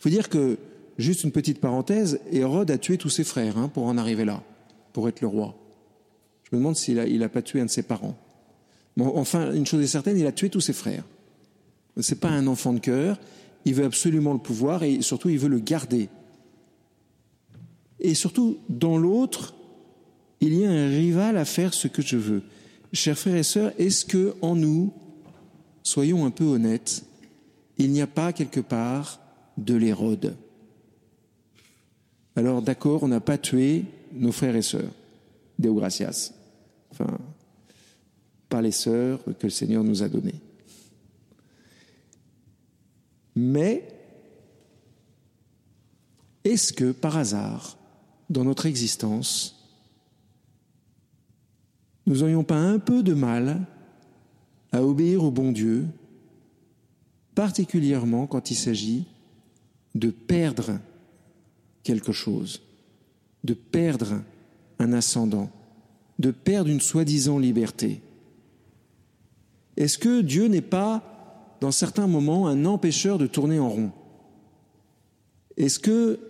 faut 0.00 0.08
dire 0.08 0.28
que, 0.28 0.58
juste 0.98 1.24
une 1.24 1.30
petite 1.30 1.60
parenthèse, 1.60 2.20
Hérode 2.32 2.70
a 2.70 2.78
tué 2.78 2.96
tous 2.96 3.10
ses 3.10 3.22
frères 3.22 3.58
hein, 3.58 3.68
pour 3.68 3.84
en 3.84 3.98
arriver 3.98 4.24
là, 4.24 4.42
pour 4.92 5.08
être 5.08 5.20
le 5.20 5.26
roi. 5.28 5.54
Je 6.44 6.56
me 6.56 6.60
demande 6.60 6.76
s'il 6.76 6.96
n'a 6.96 7.06
il 7.06 7.22
a 7.22 7.28
pas 7.28 7.42
tué 7.42 7.60
un 7.60 7.66
de 7.66 7.70
ses 7.70 7.82
parents. 7.82 8.16
Bon, 8.96 9.12
enfin, 9.14 9.52
une 9.52 9.66
chose 9.66 9.82
est 9.84 9.86
certaine, 9.86 10.18
il 10.18 10.26
a 10.26 10.32
tué 10.32 10.48
tous 10.48 10.60
ses 10.60 10.72
frères. 10.72 11.04
Ce 11.98 12.14
n'est 12.14 12.20
pas 12.20 12.30
un 12.30 12.46
enfant 12.46 12.72
de 12.72 12.78
cœur, 12.78 13.20
il 13.66 13.74
veut 13.74 13.84
absolument 13.84 14.32
le 14.32 14.38
pouvoir 14.38 14.82
et 14.82 15.02
surtout 15.02 15.28
il 15.28 15.38
veut 15.38 15.48
le 15.48 15.58
garder. 15.58 16.08
Et 18.00 18.14
surtout, 18.14 18.58
dans 18.70 18.96
l'autre, 18.96 19.54
il 20.40 20.54
y 20.54 20.64
a 20.64 20.70
un 20.70 20.88
rival 20.88 21.36
à 21.36 21.44
faire 21.44 21.74
ce 21.74 21.88
que 21.88 22.00
je 22.00 22.16
veux. 22.16 22.42
Chers 22.94 23.18
frères 23.18 23.36
et 23.36 23.42
sœurs, 23.42 23.72
est-ce 23.78 24.06
que 24.06 24.34
en 24.40 24.56
nous, 24.56 24.94
soyons 25.82 26.24
un 26.24 26.30
peu 26.30 26.44
honnêtes, 26.44 27.04
il 27.80 27.92
n'y 27.92 28.02
a 28.02 28.06
pas 28.06 28.32
quelque 28.34 28.60
part 28.60 29.20
de 29.56 29.74
l'Hérode. 29.74 30.36
Alors 32.36 32.60
d'accord, 32.60 33.02
on 33.02 33.08
n'a 33.08 33.20
pas 33.20 33.38
tué 33.38 33.86
nos 34.12 34.32
frères 34.32 34.54
et 34.54 34.62
sœurs, 34.62 34.92
Deo 35.58 35.74
gracias. 35.74 36.32
Enfin, 36.90 37.18
pas 38.50 38.60
les 38.60 38.72
sœurs 38.72 39.20
que 39.24 39.46
le 39.46 39.50
Seigneur 39.50 39.82
nous 39.82 40.02
a 40.02 40.08
données. 40.08 40.40
Mais 43.34 43.88
est-ce 46.44 46.72
que 46.72 46.92
par 46.92 47.16
hasard, 47.16 47.78
dans 48.28 48.44
notre 48.44 48.66
existence, 48.66 49.56
nous 52.06 52.16
n'aurions 52.18 52.44
pas 52.44 52.58
un 52.58 52.78
peu 52.78 53.02
de 53.02 53.14
mal 53.14 53.66
à 54.72 54.82
obéir 54.82 55.24
au 55.24 55.30
bon 55.30 55.52
Dieu, 55.52 55.86
particulièrement 57.40 58.26
quand 58.26 58.50
il 58.50 58.54
s'agit 58.54 59.06
de 59.94 60.10
perdre 60.10 60.78
quelque 61.82 62.12
chose. 62.12 62.60
de 63.44 63.54
perdre 63.54 64.20
un 64.78 64.92
ascendant, 64.92 65.48
de 66.18 66.32
perdre 66.32 66.68
une 66.68 66.82
soi-disant 66.82 67.38
liberté 67.38 68.02
Est-ce 69.78 69.96
que 69.96 70.20
Dieu 70.20 70.48
n'est 70.48 70.60
pas, 70.60 71.56
dans 71.62 71.70
certains 71.70 72.06
moments, 72.06 72.46
un 72.46 72.66
empêcheur 72.66 73.16
de 73.16 73.26
tourner 73.26 73.58
en 73.58 73.70
rond? 73.70 73.92
Est-ce 75.56 75.78
que 75.78 76.20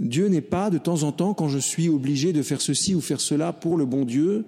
Dieu 0.00 0.26
n'est 0.26 0.40
pas, 0.40 0.68
de 0.68 0.78
temps 0.78 1.04
en 1.04 1.12
temps, 1.12 1.32
quand 1.32 1.48
je 1.48 1.60
suis 1.60 1.88
obligé 1.88 2.32
de 2.32 2.42
faire 2.42 2.60
ceci 2.60 2.96
ou 2.96 3.00
faire 3.00 3.20
cela 3.20 3.52
pour 3.52 3.76
le 3.76 3.86
bon 3.86 4.04
Dieu, 4.04 4.46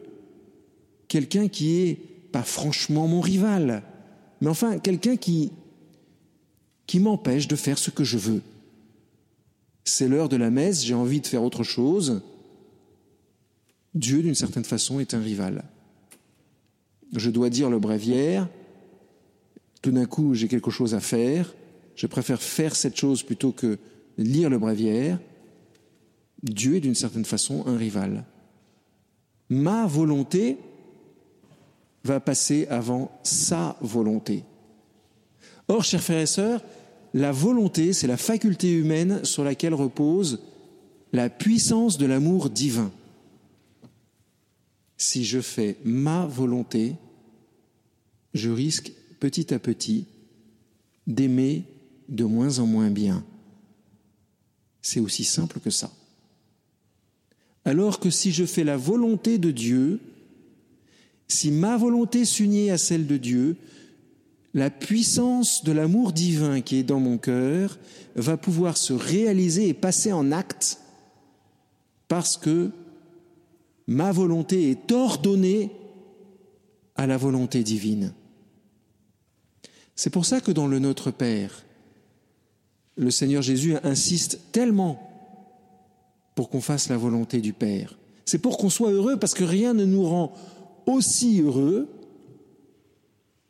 quelqu'un 1.07 1.47
qui 1.47 1.77
est 1.83 1.95
pas 2.33 2.43
franchement 2.43 3.07
mon 3.07 3.21
rival, 3.21 3.85
mais 4.41 4.49
enfin 4.49 4.81
quelqu'un 4.81 5.17
qui, 5.17 5.53
qui 6.91 6.99
m'empêche 6.99 7.47
de 7.47 7.55
faire 7.55 7.79
ce 7.79 7.93
que 7.93 8.03
je 8.03 8.19
veux. 8.19 8.43
C'est 9.85 10.09
l'heure 10.09 10.29
de 10.29 10.35
la 10.35 10.51
messe, 10.51 10.85
j'ai 10.85 10.95
envie 10.95 11.21
de 11.21 11.27
faire 11.29 11.45
autre 11.45 11.63
chose. 11.63 12.21
Dieu, 13.95 14.23
d'une 14.23 14.35
certaine 14.35 14.65
façon, 14.65 14.99
est 14.99 15.15
un 15.15 15.21
rival. 15.21 15.63
Je 17.15 17.31
dois 17.31 17.49
dire 17.49 17.71
le 17.71 17.79
bréviaire, 17.79 18.49
tout 19.83 19.93
d'un 19.93 20.05
coup 20.05 20.35
j'ai 20.35 20.49
quelque 20.49 20.73
chose 20.73 20.97
à 20.97 20.99
faire, 20.99 21.55
je 21.95 22.09
préfère 22.09 22.43
faire 22.43 22.75
cette 22.75 22.97
chose 22.97 23.23
plutôt 23.23 23.53
que 23.53 23.79
lire 24.19 24.51
le 24.51 24.59
bréviaire. 24.59 25.21
Dieu 26.43 26.75
est 26.75 26.81
d'une 26.81 26.97
certaine 26.97 27.25
façon 27.25 27.69
un 27.69 27.77
rival. 27.77 28.25
Ma 29.49 29.87
volonté 29.87 30.59
va 32.03 32.19
passer 32.19 32.67
avant 32.67 33.13
sa 33.23 33.77
volonté. 33.81 34.43
Or, 35.69 35.85
chers 35.85 36.03
frères 36.03 36.23
et 36.23 36.27
sœurs, 36.27 36.65
la 37.15 37.33
volonté, 37.33 37.93
c'est 37.93 38.07
la 38.07 38.17
faculté 38.17 38.71
humaine 38.71 39.25
sur 39.25 39.45
laquelle 39.45 39.75
repose 39.75 40.41
la 41.13 41.29
puissance 41.29 41.99
de 41.99 42.07
l'amour 42.07 42.51
divin. 42.51 42.93
Si 44.97 45.25
je 45.25 45.41
fais 45.41 45.77
ma 45.85 46.27
volonté, 46.27 46.97
je 48.35 48.51
risque 48.51 48.93
petit 49.19 49.53
à 49.53 49.59
petit 49.59 50.07
d'aimer 51.07 51.65
de 52.09 52.25
moins 52.25 52.59
en 52.59 52.67
moins 52.67 52.91
bien. 52.91 53.25
C'est 54.83 55.01
aussi 55.01 55.25
simple 55.25 55.61
que 55.61 55.71
ça. 55.71 55.93
Alors 57.65 58.01
que 58.01 58.11
si 58.11 58.33
je 58.33 58.45
fais 58.45 58.65
la 58.65 58.77
volonté 58.77 59.39
de 59.39 59.51
Dieu, 59.51 60.01
si 61.29 61.51
ma 61.51 61.77
volonté 61.77 62.25
s'unit 62.25 62.71
à 62.71 62.79
celle 62.79 63.07
de 63.07 63.17
Dieu, 63.17 63.57
la 64.55 64.71
puissance 64.71 65.65
de 65.65 65.73
l'amour 65.73 66.13
divin 66.13 66.61
qui 66.61 66.77
est 66.77 66.83
dans 66.83 67.01
mon 67.01 67.19
cœur 67.19 67.79
va 68.17 68.37
pouvoir 68.37 68.77
se 68.77 68.93
réaliser 68.93 69.69
et 69.69 69.75
passer 69.75 70.13
en 70.13 70.33
acte 70.33 70.81
parce 72.09 72.37
que 72.37 72.71
ma 73.87 74.11
volonté 74.11 74.71
est 74.71 74.91
ordonnée 74.91 75.71
à 76.97 77.07
la 77.07 77.17
volonté 77.17 77.63
divine. 77.63 78.13
C'est 79.95 80.11
pour 80.11 80.25
ça 80.25 80.41
que 80.41 80.51
dans 80.51 80.67
le 80.67 80.79
Notre 80.79 81.11
Père, 81.11 81.65
le 82.97 83.11
Seigneur 83.11 83.43
Jésus 83.43 83.77
insiste 83.85 84.41
tellement 84.51 85.07
pour 86.35 86.51
qu'on 86.51 86.61
fasse 86.61 86.89
la 86.89 86.97
volonté 86.97 87.41
du 87.41 87.53
Père. 87.53 87.97
C'est 88.25 88.39
pour 88.39 88.59
qu'on 88.59 88.71
soit 88.71 88.91
heureux 88.91 89.19
parce 89.19 89.35
que 89.35 89.45
rien 89.45 89.75
ne 89.75 89.85
nous 89.85 90.05
rend 90.05 90.33
aussi 90.87 91.41
heureux 91.41 91.89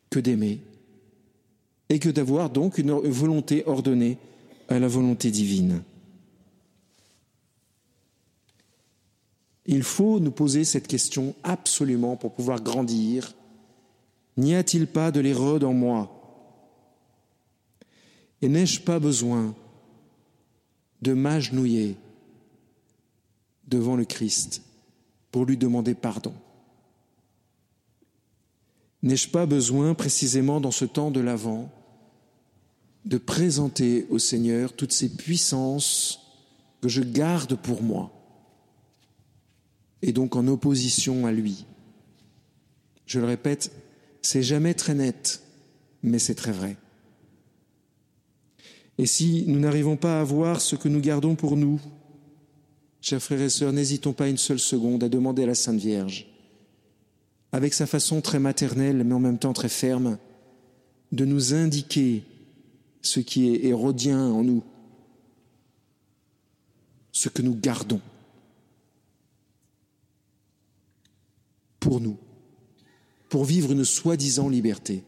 que 0.09 0.19
d'aimer 0.19 0.61
et 1.91 1.99
que 1.99 2.07
d'avoir 2.07 2.49
donc 2.49 2.77
une 2.77 2.93
volonté 2.93 3.63
ordonnée 3.67 4.17
à 4.69 4.79
la 4.79 4.87
volonté 4.87 5.29
divine. 5.29 5.83
Il 9.65 9.83
faut 9.83 10.21
nous 10.21 10.31
poser 10.31 10.63
cette 10.63 10.87
question 10.87 11.35
absolument 11.43 12.15
pour 12.15 12.31
pouvoir 12.31 12.63
grandir. 12.63 13.35
N'y 14.37 14.55
a-t-il 14.55 14.87
pas 14.87 15.11
de 15.11 15.19
l'érode 15.19 15.65
en 15.65 15.73
moi? 15.73 16.09
Et 18.41 18.47
n'ai-je 18.47 18.79
pas 18.79 18.99
besoin 18.99 19.53
de 21.01 21.11
m'agenouiller 21.11 21.97
devant 23.67 23.97
le 23.97 24.05
Christ 24.05 24.61
pour 25.29 25.43
lui 25.43 25.57
demander 25.57 25.93
pardon? 25.93 26.33
N'ai-je 29.03 29.27
pas 29.27 29.45
besoin, 29.45 29.93
précisément 29.93 30.61
dans 30.61 30.71
ce 30.71 30.85
temps 30.85 31.11
de 31.11 31.19
l'Avent, 31.19 31.69
de 33.05 33.17
présenter 33.17 34.05
au 34.09 34.19
Seigneur 34.19 34.73
toutes 34.73 34.93
ces 34.93 35.09
puissances 35.09 36.19
que 36.81 36.89
je 36.89 37.01
garde 37.01 37.55
pour 37.55 37.83
moi, 37.83 38.11
et 40.01 40.13
donc 40.13 40.35
en 40.35 40.47
opposition 40.47 41.27
à 41.27 41.31
lui 41.31 41.65
Je 43.05 43.19
le 43.19 43.25
répète, 43.25 43.71
c'est 44.21 44.43
jamais 44.43 44.73
très 44.73 44.95
net, 44.95 45.41
mais 46.03 46.19
c'est 46.19 46.35
très 46.35 46.51
vrai. 46.51 46.77
Et 48.97 49.05
si 49.05 49.45
nous 49.47 49.59
n'arrivons 49.59 49.97
pas 49.97 50.19
à 50.19 50.23
voir 50.23 50.61
ce 50.61 50.75
que 50.75 50.87
nous 50.87 51.01
gardons 51.01 51.35
pour 51.35 51.57
nous, 51.57 51.79
chers 53.01 53.21
frères 53.21 53.41
et 53.41 53.49
sœurs, 53.49 53.73
n'hésitons 53.73 54.13
pas 54.13 54.27
une 54.27 54.37
seule 54.37 54.59
seconde 54.59 55.03
à 55.03 55.09
demander 55.09 55.43
à 55.43 55.47
la 55.47 55.55
Sainte 55.55 55.79
Vierge 55.79 56.31
avec 57.51 57.73
sa 57.73 57.85
façon 57.85 58.21
très 58.21 58.39
maternelle, 58.39 59.03
mais 59.03 59.13
en 59.13 59.19
même 59.19 59.37
temps 59.37 59.53
très 59.53 59.69
ferme, 59.69 60.17
de 61.11 61.25
nous 61.25 61.53
indiquer 61.53 62.23
ce 63.01 63.19
qui 63.19 63.49
est 63.49 63.65
hérodien 63.65 64.31
en 64.31 64.43
nous, 64.43 64.63
ce 67.11 67.29
que 67.29 67.41
nous 67.41 67.55
gardons. 67.55 68.01
Pour 71.79 71.99
nous, 71.99 72.17
pour 73.29 73.43
vivre 73.43 73.71
une 73.71 73.85
soi-disant 73.85 74.49
liberté. 74.49 75.03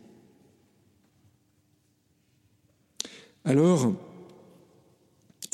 Alors, 3.45 3.93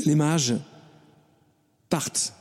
les 0.06 0.15
mages 0.15 0.56
partent. 1.89 2.34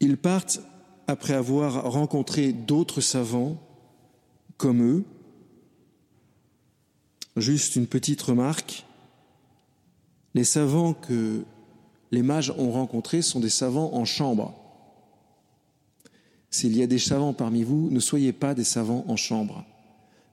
Ils 0.00 0.18
partent 0.18 0.60
après 1.06 1.32
avoir 1.32 1.90
rencontré 1.90 2.52
d'autres 2.52 3.00
savants 3.00 3.63
comme 4.56 4.82
eux. 4.82 5.04
Juste 7.36 7.76
une 7.76 7.86
petite 7.86 8.22
remarque. 8.22 8.84
Les 10.34 10.44
savants 10.44 10.94
que 10.94 11.42
les 12.10 12.22
mages 12.22 12.52
ont 12.56 12.70
rencontrés 12.70 13.22
sont 13.22 13.40
des 13.40 13.48
savants 13.48 13.94
en 13.94 14.04
chambre. 14.04 14.54
S'il 16.50 16.76
y 16.76 16.82
a 16.82 16.86
des 16.86 16.98
savants 16.98 17.32
parmi 17.32 17.64
vous, 17.64 17.90
ne 17.90 17.98
soyez 17.98 18.32
pas 18.32 18.54
des 18.54 18.64
savants 18.64 19.04
en 19.08 19.16
chambre. 19.16 19.64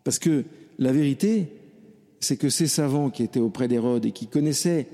Parce 0.04 0.20
que 0.20 0.46
la 0.78 0.92
vérité, 0.92 1.48
c'est 2.20 2.38
que 2.38 2.50
ces 2.50 2.68
savants 2.68 3.10
qui 3.10 3.24
étaient 3.24 3.40
auprès 3.40 3.68
d'Hérode 3.68 4.06
et 4.06 4.12
qui 4.12 4.28
connaissaient 4.28 4.88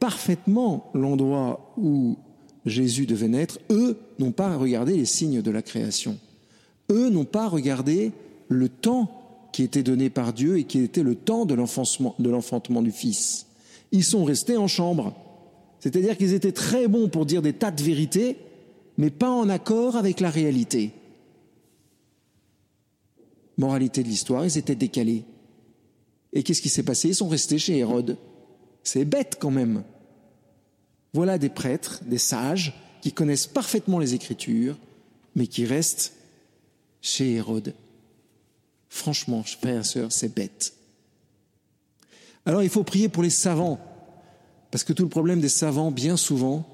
parfaitement 0.00 0.90
l'endroit 0.94 1.72
où 1.76 2.16
Jésus 2.66 3.06
devait 3.06 3.28
naître, 3.28 3.58
eux 3.70 3.96
n'ont 4.18 4.32
pas 4.32 4.56
regardé 4.56 4.96
les 4.96 5.04
signes 5.04 5.42
de 5.42 5.50
la 5.50 5.62
création. 5.62 6.18
Eux 6.90 7.10
n'ont 7.10 7.24
pas 7.24 7.48
regardé 7.48 8.12
le 8.48 8.68
temps 8.68 9.48
qui 9.52 9.62
était 9.62 9.82
donné 9.82 10.10
par 10.10 10.32
Dieu 10.32 10.58
et 10.58 10.64
qui 10.64 10.80
était 10.80 11.02
le 11.02 11.14
temps 11.14 11.46
de 11.46 11.54
l'enfantement 11.54 12.82
du 12.82 12.90
Fils. 12.90 13.46
Ils 13.92 14.04
sont 14.04 14.24
restés 14.24 14.56
en 14.56 14.66
chambre. 14.66 15.14
C'est-à-dire 15.78 16.16
qu'ils 16.16 16.34
étaient 16.34 16.52
très 16.52 16.88
bons 16.88 17.08
pour 17.08 17.26
dire 17.26 17.42
des 17.42 17.52
tas 17.52 17.70
de 17.70 17.82
vérités, 17.82 18.36
mais 18.98 19.10
pas 19.10 19.30
en 19.30 19.48
accord 19.48 19.96
avec 19.96 20.20
la 20.20 20.30
réalité. 20.30 20.92
Moralité 23.56 24.02
de 24.02 24.08
l'histoire, 24.08 24.44
ils 24.44 24.58
étaient 24.58 24.74
décalés. 24.74 25.24
Et 26.32 26.42
qu'est-ce 26.42 26.62
qui 26.62 26.68
s'est 26.68 26.82
passé? 26.82 27.10
Ils 27.10 27.14
sont 27.14 27.28
restés 27.28 27.58
chez 27.58 27.78
Hérode. 27.78 28.16
C'est 28.82 29.04
bête 29.04 29.36
quand 29.40 29.52
même. 29.52 29.84
Voilà 31.12 31.38
des 31.38 31.48
prêtres, 31.48 32.02
des 32.06 32.18
sages, 32.18 32.74
qui 33.02 33.12
connaissent 33.12 33.46
parfaitement 33.46 34.00
les 34.00 34.14
Écritures, 34.14 34.76
mais 35.36 35.46
qui 35.46 35.64
restent 35.64 36.14
chez 37.00 37.34
Hérode. 37.34 37.74
Franchement, 38.94 39.42
frères 39.42 39.80
et 39.80 39.84
sœurs, 39.84 40.12
c'est 40.12 40.32
bête. 40.32 40.72
Alors 42.46 42.62
il 42.62 42.68
faut 42.68 42.84
prier 42.84 43.08
pour 43.08 43.24
les 43.24 43.28
savants, 43.28 43.80
parce 44.70 44.84
que 44.84 44.92
tout 44.92 45.02
le 45.02 45.08
problème 45.08 45.40
des 45.40 45.48
savants, 45.48 45.90
bien 45.90 46.16
souvent, 46.16 46.64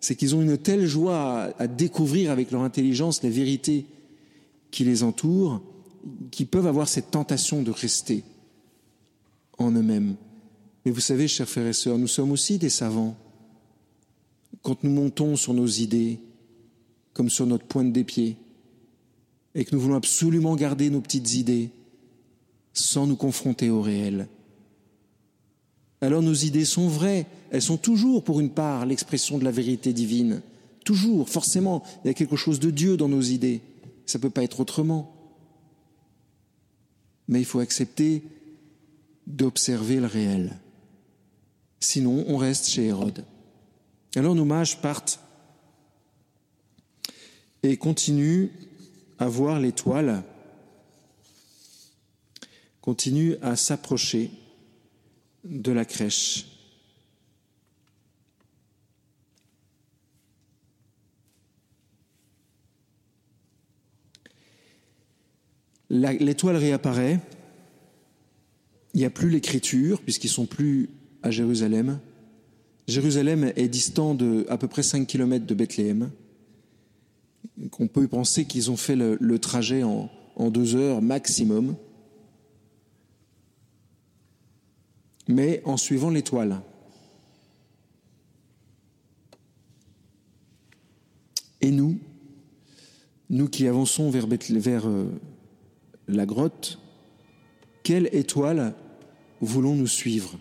c'est 0.00 0.16
qu'ils 0.16 0.34
ont 0.34 0.40
une 0.40 0.56
telle 0.56 0.86
joie 0.86 1.52
à, 1.58 1.66
découvrir 1.66 2.30
avec 2.30 2.50
leur 2.50 2.62
intelligence 2.62 3.22
les 3.22 3.28
vérités 3.28 3.84
qui 4.70 4.84
les 4.84 5.02
entourent, 5.02 5.60
qu'ils 6.30 6.46
peuvent 6.46 6.66
avoir 6.66 6.88
cette 6.88 7.10
tentation 7.10 7.62
de 7.62 7.70
rester 7.70 8.24
en 9.58 9.70
eux-mêmes. 9.70 10.16
Mais 10.86 10.92
vous 10.92 11.00
savez, 11.00 11.28
chers 11.28 11.46
frères 11.46 11.66
et 11.66 11.74
sœurs, 11.74 11.98
nous 11.98 12.08
sommes 12.08 12.32
aussi 12.32 12.56
des 12.56 12.70
savants 12.70 13.18
quand 14.62 14.82
nous 14.82 14.90
montons 14.90 15.36
sur 15.36 15.52
nos 15.52 15.66
idées, 15.66 16.20
comme 17.12 17.28
sur 17.28 17.44
notre 17.44 17.66
pointe 17.66 17.92
des 17.92 18.04
pieds, 18.04 18.38
et 19.54 19.64
que 19.64 19.74
nous 19.74 19.80
voulons 19.80 19.96
absolument 19.96 20.54
garder 20.56 20.90
nos 20.90 21.00
petites 21.00 21.34
idées 21.34 21.70
sans 22.72 23.06
nous 23.06 23.16
confronter 23.16 23.68
au 23.70 23.82
réel. 23.82 24.28
alors 26.00 26.22
nos 26.22 26.34
idées 26.34 26.64
sont 26.64 26.88
vraies. 26.88 27.26
Elles 27.50 27.62
sont 27.62 27.76
toujours, 27.76 28.22
pour 28.22 28.38
une 28.38 28.50
part, 28.50 28.86
l'expression 28.86 29.38
de 29.38 29.44
la 29.44 29.50
vérité 29.50 29.92
divine. 29.92 30.40
Toujours, 30.84 31.28
forcément, 31.28 31.82
il 32.04 32.08
y 32.08 32.10
a 32.10 32.14
quelque 32.14 32.36
chose 32.36 32.60
de 32.60 32.70
Dieu 32.70 32.96
dans 32.96 33.08
nos 33.08 33.20
idées. 33.20 33.60
Ça 34.06 34.18
ne 34.18 34.22
peut 34.22 34.30
pas 34.30 34.44
être 34.44 34.60
autrement. 34.60 35.12
Mais 37.26 37.40
il 37.40 37.44
faut 37.44 37.58
accepter 37.58 38.22
d'observer 39.26 39.96
le 39.96 40.06
réel. 40.06 40.58
Sinon, 41.80 42.24
on 42.28 42.36
reste 42.36 42.68
chez 42.68 42.86
Hérode. 42.86 43.24
Alors 44.16 44.34
nos 44.34 44.44
mages 44.44 44.80
partent 44.80 45.20
et 47.62 47.76
continuent 47.76 48.48
à 49.20 49.28
voir 49.28 49.60
l'étoile, 49.60 50.22
continuent 52.80 53.34
à 53.42 53.54
s'approcher 53.54 54.30
de 55.44 55.70
la 55.72 55.84
crèche. 55.84 56.46
L'étoile 65.90 66.56
réapparaît. 66.56 67.20
Il 68.94 69.00
n'y 69.00 69.04
a 69.04 69.10
plus 69.10 69.28
l'écriture, 69.28 70.00
puisqu'ils 70.00 70.28
sont 70.28 70.46
plus 70.46 70.88
à 71.22 71.30
Jérusalem. 71.30 72.00
Jérusalem 72.88 73.52
est 73.54 73.68
distant 73.68 74.14
de 74.14 74.46
à 74.48 74.56
peu 74.56 74.66
près 74.66 74.82
5 74.82 75.06
km 75.06 75.44
de 75.44 75.54
Bethléem. 75.54 76.10
On 77.78 77.86
peut 77.86 78.08
penser 78.08 78.44
qu'ils 78.44 78.70
ont 78.70 78.76
fait 78.76 78.96
le, 78.96 79.38
trajet 79.38 79.82
en, 79.82 80.10
deux 80.50 80.76
heures 80.76 81.02
maximum. 81.02 81.76
mais 85.30 85.62
en 85.64 85.76
suivant 85.76 86.10
l'étoile. 86.10 86.60
Et 91.60 91.70
nous, 91.70 91.98
nous 93.28 93.48
qui 93.48 93.66
avançons 93.68 94.10
vers, 94.10 94.26
vers 94.26 94.88
euh, 94.88 95.06
la 96.08 96.26
grotte, 96.26 96.78
quelle 97.82 98.08
étoile 98.12 98.74
voulons-nous 99.40 99.86
suivre? 99.86 100.38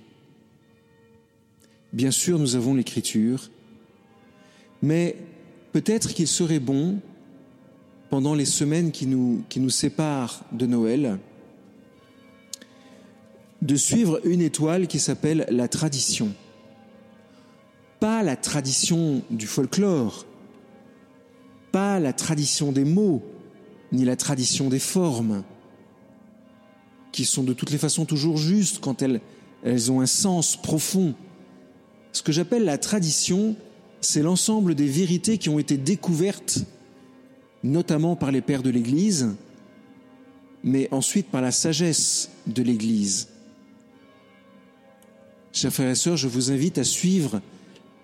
Bien 1.94 2.12
sûr, 2.12 2.40
nous 2.40 2.56
avons 2.56 2.74
l'écriture, 2.74 3.50
mais 4.82 5.18
peut-être 5.72 6.14
qu'il 6.14 6.28
serait 6.28 6.60
bon, 6.60 7.00
pendant 8.10 8.34
les 8.34 8.46
semaines 8.46 8.92
qui 8.92 9.06
nous, 9.06 9.70
séparent 9.70 10.44
de 10.52 10.66
Noël, 10.66 11.20
de 13.62 13.76
suivre 13.76 14.20
une 14.26 14.42
étoile 14.42 14.88
qui 14.88 15.00
s'appelle 15.00 15.46
la 15.50 15.68
tradition. 15.68 16.34
Pas 18.00 18.24
la 18.24 18.36
tradition 18.36 19.22
du 19.30 19.46
folklore, 19.46 20.26
pas 21.72 22.00
la 22.00 22.14
tradition 22.14 22.72
des 22.72 22.86
mots, 22.86 23.22
ni 23.92 24.06
la 24.06 24.16
tradition 24.16 24.70
des 24.70 24.80
formes, 24.80 25.44
qui 27.12 27.26
sont 27.26 27.44
de 27.44 27.54
toutes 27.54 27.72
les 27.72 27.78
façons 27.78 28.06
toujours 28.06 28.38
justes 28.38 28.80
quand 28.80 29.02
elles, 29.02 29.22
elles 29.64 29.92
ont 29.92 30.00
un 30.00 30.06
sens 30.06 30.56
profond. 30.56 31.14
Ce 32.12 32.24
que 32.24 32.32
j'appelle 32.32 32.64
la 32.66 32.78
tradition, 32.78 33.56
c'est 34.02 34.22
l'ensemble 34.22 34.76
des 34.76 34.88
vérités 34.88 35.38
qui 35.38 35.50
ont 35.50 35.60
été 35.60 35.78
découvertes, 35.78 36.60
notamment 37.64 38.16
par 38.16 38.32
les 38.32 38.42
pères 38.42 38.64
de 38.64 38.70
l'Église, 38.70 39.36
mais 40.64 40.88
ensuite 40.92 41.28
par 41.28 41.42
la 41.42 41.52
sagesse 41.52 42.30
de 42.48 42.64
l'Église. 42.64 43.30
Chers 45.52 45.74
frères 45.74 45.90
et 45.90 45.96
sœurs, 45.96 46.18
je 46.18 46.28
vous 46.28 46.52
invite 46.52 46.78
à 46.78 46.84
suivre 46.84 47.42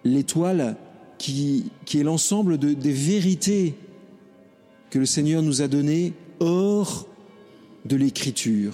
l'étoile 0.03 0.77
qui, 1.17 1.71
est 1.93 2.03
l'ensemble 2.03 2.57
de, 2.57 2.73
des 2.73 2.91
vérités 2.91 3.75
que 4.89 4.99
le 4.99 5.05
Seigneur 5.05 5.41
nous 5.41 5.61
a 5.61 5.67
données 5.67 6.13
hors 6.39 7.07
de 7.85 7.95
l'Écriture. 7.95 8.73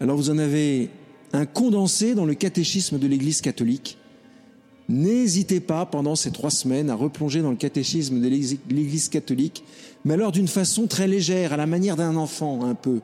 Alors 0.00 0.16
vous 0.16 0.30
en 0.30 0.38
avez 0.38 0.90
un 1.32 1.46
condensé 1.46 2.14
dans 2.14 2.24
le 2.24 2.34
catéchisme 2.34 2.98
de 2.98 3.06
l'Église 3.06 3.40
catholique. 3.40 3.98
N'hésitez 4.88 5.60
pas 5.60 5.84
pendant 5.84 6.14
ces 6.14 6.30
trois 6.30 6.50
semaines 6.50 6.90
à 6.90 6.94
replonger 6.94 7.42
dans 7.42 7.50
le 7.50 7.56
catéchisme 7.56 8.20
de 8.20 8.28
l'Église 8.28 9.08
catholique, 9.08 9.64
mais 10.04 10.14
alors 10.14 10.30
d'une 10.30 10.46
façon 10.46 10.86
très 10.86 11.08
légère, 11.08 11.52
à 11.52 11.56
la 11.56 11.66
manière 11.66 11.96
d'un 11.96 12.14
enfant 12.14 12.64
un 12.64 12.74
peu. 12.74 13.00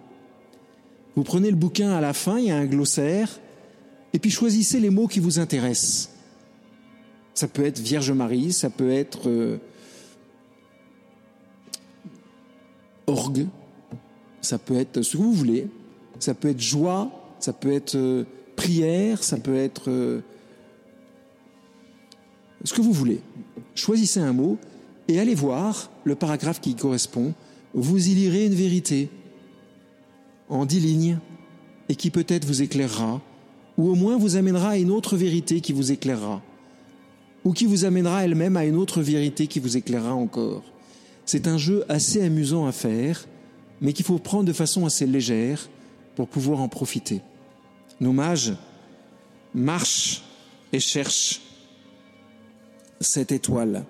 Vous 1.17 1.25
prenez 1.25 1.51
le 1.51 1.57
bouquin 1.57 1.91
à 1.91 2.01
la 2.01 2.13
fin, 2.13 2.39
il 2.39 2.47
y 2.47 2.51
a 2.51 2.57
un 2.57 2.67
glossaire, 2.67 3.41
et 4.13 4.19
puis 4.19 4.31
choisissez 4.31 4.79
les 4.79 4.91
mots 4.91 5.09
qui 5.09 5.19
vous 5.19 5.41
intéressent. 5.41 6.11
Ça 7.35 7.49
peut 7.49 7.65
être 7.65 7.81
Vierge 7.81 8.13
Marie, 8.13 8.53
ça 8.53 8.71
peut 8.71 8.91
être 8.91 9.29
euh, 9.29 9.59
orgue, 13.07 13.47
ça 14.41 14.59
peut 14.59 14.77
être 14.77 15.03
ce 15.03 15.17
que 15.17 15.23
vous 15.23 15.33
voulez, 15.33 15.69
ça 16.21 16.35
peut 16.35 16.49
être 16.49 16.61
joie, 16.61 17.11
ça 17.41 17.53
peut 17.53 17.73
être 17.73 17.97
euh, 17.97 18.25
prière, 18.55 19.25
ça 19.25 19.37
peut 19.39 19.57
être 19.57 19.91
euh, 19.91 20.21
ce 22.65 22.75
que 22.75 22.81
vous 22.81 22.93
voulez. 22.93 23.21
Choisissez 23.75 24.21
un 24.21 24.33
mot 24.33 24.59
et 25.09 25.19
allez 25.19 25.35
voir 25.35 25.91
le 26.05 26.15
paragraphe 26.15 26.61
qui 26.61 26.75
correspond. 26.75 27.35
Vous 27.75 28.09
y 28.09 28.15
lirez 28.15 28.47
une 28.47 28.55
vérité 28.55 29.09
en 30.49 30.67
dix 30.67 30.81
lignes 30.81 31.19
et 31.89 31.97
qui 31.97 32.11
peut-être 32.11 32.45
vous 32.45 32.63
éclairera 32.63 33.21
ou 33.77 33.89
au 33.89 33.95
moins 33.95 34.17
vous 34.17 34.37
amènera 34.37 34.71
à 34.71 34.77
une 34.77 34.91
autre 34.91 35.17
vérité 35.17 35.61
qui 35.61 35.73
vous 35.73 35.93
éclairera, 35.93 36.43
ou 37.45 37.53
qui 37.53 37.67
vous 37.67 37.85
amènera 37.85 38.25
elle-même 38.25 38.57
à 38.57 38.65
une 38.65 38.77
autre 38.77 39.01
vérité 39.01 39.47
qui 39.47 39.61
vous 39.61 39.77
éclairera 39.77 40.15
encore. 40.15 40.63
C'est 41.25 41.47
un 41.49 41.59
jeu 41.59 41.85
assez 41.89 42.23
amusant 42.23 42.67
à 42.67 42.73
faire, 42.73 43.27
mais 43.81 43.93
qu'il 43.93 44.05
faut 44.05 44.19
prendre 44.19 44.45
de 44.45 44.53
façon 44.53 44.87
assez 44.87 45.07
légère 45.07 45.69
pour 46.15 46.29
pouvoir 46.29 46.61
en 46.61 46.69
profiter. 46.69 47.23
Nos 48.01 48.13
mages 48.13 48.55
marchent 49.55 50.23
et 50.73 50.81
cherchent 50.81 51.41
cette 53.03 53.33
étoile 53.33 53.85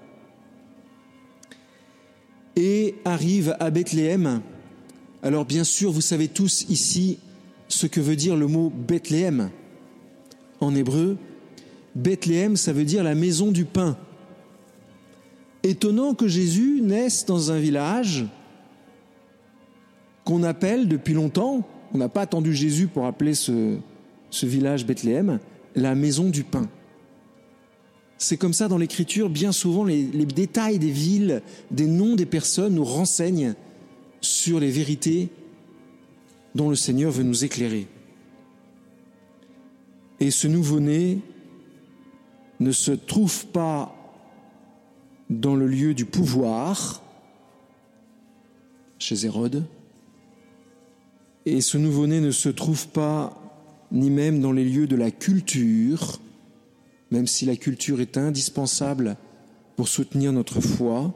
et 2.56 2.96
arrivent 3.04 3.56
à 3.60 3.70
Bethléem. 3.70 4.42
Alors 5.22 5.44
bien 5.44 5.64
sûr, 5.64 5.90
vous 5.90 6.00
savez 6.00 6.28
tous 6.28 6.66
ici 6.68 7.18
ce 7.68 7.86
que 7.86 8.00
veut 8.00 8.16
dire 8.16 8.36
le 8.36 8.46
mot 8.46 8.70
Bethléem 8.70 9.50
en 10.60 10.74
hébreu, 10.74 11.16
Bethléem, 11.94 12.56
ça 12.56 12.72
veut 12.72 12.84
dire 12.84 13.02
la 13.02 13.14
maison 13.14 13.50
du 13.50 13.64
pain. 13.64 13.96
Étonnant 15.62 16.14
que 16.14 16.28
Jésus 16.28 16.80
naisse 16.82 17.26
dans 17.26 17.50
un 17.50 17.58
village 17.58 18.26
qu'on 20.24 20.42
appelle 20.42 20.88
depuis 20.88 21.14
longtemps, 21.14 21.66
on 21.92 21.98
n'a 21.98 22.08
pas 22.08 22.22
attendu 22.22 22.54
Jésus 22.54 22.86
pour 22.86 23.06
appeler 23.06 23.34
ce, 23.34 23.76
ce 24.30 24.46
village 24.46 24.86
Bethléem, 24.86 25.38
la 25.74 25.94
maison 25.94 26.30
du 26.30 26.44
pain. 26.44 26.68
C'est 28.22 28.36
comme 28.36 28.52
ça 28.52 28.68
dans 28.68 28.78
l'écriture, 28.78 29.28
bien 29.28 29.50
souvent 29.50 29.82
les, 29.82 30.04
détails 30.04 30.78
des 30.78 30.92
villes, 30.92 31.42
des 31.72 31.88
noms 31.88 32.14
des 32.14 32.24
personnes 32.24 32.76
nous 32.76 32.84
renseignent 32.84 33.54
sur 34.20 34.60
les 34.60 34.70
vérités 34.70 35.28
dont 36.54 36.70
le 36.70 36.76
Seigneur 36.76 37.10
veut 37.10 37.24
nous 37.24 37.44
éclairer. 37.44 37.88
Et 40.20 40.30
ce 40.30 40.46
nouveau-né 40.46 41.18
ne 42.60 42.70
se 42.70 42.92
trouve 42.92 43.44
pas 43.46 43.92
dans 45.28 45.56
le 45.56 45.66
lieu 45.66 45.92
du 45.92 46.04
pouvoir, 46.04 47.02
chez 49.00 49.26
Hérode, 49.26 49.64
et 51.44 51.60
ce 51.60 51.76
nouveau-né 51.76 52.20
ne 52.20 52.30
se 52.30 52.50
trouve 52.50 52.86
pas 52.86 53.36
ni 53.90 54.10
même 54.10 54.40
dans 54.40 54.52
les 54.52 54.64
lieux 54.64 54.86
de 54.86 54.94
la 54.94 55.10
culture, 55.10 56.20
même 57.12 57.26
si 57.26 57.44
la 57.44 57.56
culture 57.56 58.00
est 58.00 58.16
indispensable 58.16 59.18
pour 59.76 59.86
soutenir 59.86 60.32
notre 60.32 60.62
foi. 60.62 61.14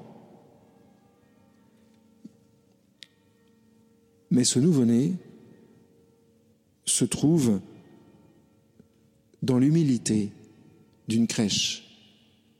Mais 4.30 4.44
ce 4.44 4.58
nouveau-né 4.58 5.14
se 6.84 7.06
trouve 7.06 7.62
dans 9.42 9.58
l'humilité 9.58 10.32
d'une 11.08 11.26
crèche, 11.26 11.82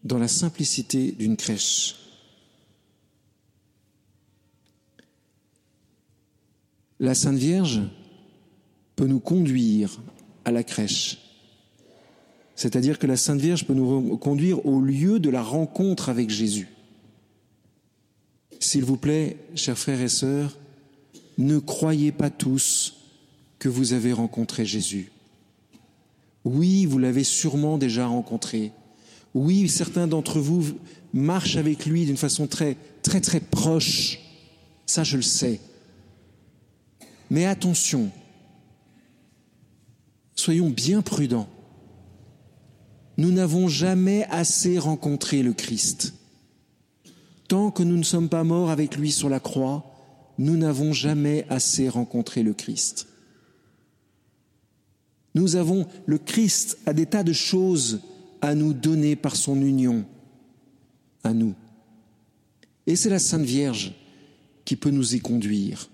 dans 0.03 0.19
la 0.19 0.29
simplicité 0.29 1.13
d'une 1.13 1.37
crèche. 1.37 1.97
La 7.01 7.15
Sainte 7.15 7.37
Vierge 7.37 7.83
peut 8.97 9.07
nous 9.07 9.21
conduire 9.21 10.01
à 10.47 10.53
la 10.53 10.65
crèche. 10.65 11.26
C'est-à-dire 12.57 12.99
que 12.99 13.07
la 13.07 13.17
Sainte 13.17 13.41
Vierge 13.41 13.67
peut 13.67 13.75
nous 13.75 14.17
conduire 14.17 14.65
au 14.67 14.81
lieu 14.81 15.21
de 15.21 15.29
la 15.29 15.43
rencontre 15.43 16.09
avec 16.09 16.31
Jésus. 16.31 16.69
S'il 18.59 18.85
vous 18.85 18.97
plaît, 18.97 19.37
chers 19.55 19.79
frères 19.79 20.01
et 20.01 20.09
sœurs, 20.09 20.59
ne 21.37 21.59
croyez 21.59 22.13
pas 22.13 22.31
tous 22.31 22.97
que 23.59 23.69
vous 23.69 23.93
avez 23.93 24.15
rencontré 24.15 24.65
Jésus. 24.65 25.13
Oui, 26.45 26.87
vous 26.87 26.99
l'avez 26.99 27.25
sûrement 27.25 27.77
déjà 27.77 28.07
rencontré. 28.07 28.73
Oui, 29.35 29.69
certains 29.69 30.07
d'entre 30.07 30.41
vous 30.41 30.65
marchent 31.13 31.57
avec 31.57 31.85
lui 31.85 32.07
d'une 32.07 32.17
façon 32.17 32.47
très, 32.47 32.79
très, 33.03 33.21
très 33.21 33.41
proche. 33.41 34.19
Ça, 34.87 35.05
je 35.05 35.17
le 35.17 35.23
sais. 35.23 35.61
Mais 37.29 37.45
attention, 37.45 38.11
soyons 40.35 40.71
bien 40.71 41.03
prudents. 41.03 41.49
Nous 43.17 43.33
n'avons 43.33 43.69
jamais 43.69 44.25
assez 44.31 44.79
rencontré 44.79 45.43
le 45.43 45.53
Christ. 45.53 46.15
Tant 47.49 47.71
que 47.71 47.83
nous 47.83 47.97
ne 47.97 48.03
sommes 48.03 48.29
pas 48.29 48.45
morts 48.45 48.71
avec 48.71 48.97
lui 48.97 49.13
sur 49.13 49.29
la 49.29 49.41
croix, 49.41 49.85
nous 50.39 50.57
n'avons 50.57 50.93
jamais 50.93 51.47
assez 51.49 51.89
rencontré 51.89 52.43
le 52.43 52.53
Christ. 52.53 53.09
Nous 55.35 55.57
avons, 55.57 55.87
le 56.07 56.19
Christ 56.19 56.79
a 56.87 56.93
des 56.93 57.07
tas 57.07 57.23
de 57.23 57.33
choses 57.33 58.01
à 58.41 58.55
nous 58.55 58.73
donner 58.73 59.17
par 59.17 59.37
son 59.37 59.61
union 59.61 60.05
à 61.25 61.33
nous. 61.33 61.55
Et 62.87 62.97
c'est 62.97 63.11
la 63.11 63.19
Sainte 63.19 63.43
Vierge 63.43 63.95
qui 64.65 64.77
peut 64.77 64.91
nous 64.91 65.15
y 65.15 65.21
conduire. 65.21 65.89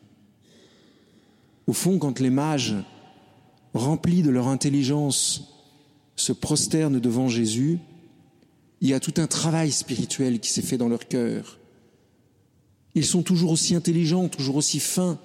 Au 1.66 1.72
fond, 1.72 1.98
quand 1.98 2.20
les 2.20 2.30
mages, 2.30 2.74
remplis 3.74 4.22
de 4.22 4.30
leur 4.30 4.48
intelligence, 4.48 5.51
se 6.16 6.32
prosternent 6.32 7.00
devant 7.00 7.28
Jésus, 7.28 7.78
il 8.80 8.88
y 8.88 8.94
a 8.94 9.00
tout 9.00 9.14
un 9.18 9.26
travail 9.26 9.70
spirituel 9.70 10.40
qui 10.40 10.50
s'est 10.50 10.62
fait 10.62 10.76
dans 10.76 10.88
leur 10.88 11.06
cœur. 11.06 11.58
Ils 12.94 13.06
sont 13.06 13.22
toujours 13.22 13.52
aussi 13.52 13.74
intelligents, 13.74 14.28
toujours 14.28 14.56
aussi 14.56 14.80
fins, 14.80 15.18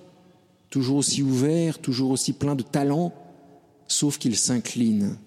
toujours 0.70 0.98
aussi 0.98 1.24
ouverts, 1.24 1.80
toujours 1.80 2.12
aussi 2.12 2.34
pleins 2.34 2.56
de 2.56 2.64
talent, 2.64 3.14
sauf 3.88 4.18
qu'ils 4.18 4.38
s'inclinent 4.38 5.18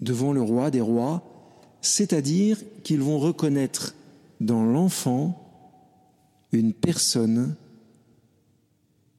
devant 0.00 0.32
le 0.32 0.42
roi 0.42 0.70
des 0.70 0.80
rois, 0.80 1.22
c'est-à-dire 1.80 2.58
qu'ils 2.84 3.00
vont 3.00 3.18
reconnaître 3.18 3.94
dans 4.40 4.64
l'enfant 4.64 5.36
une 6.52 6.72
personne 6.72 7.54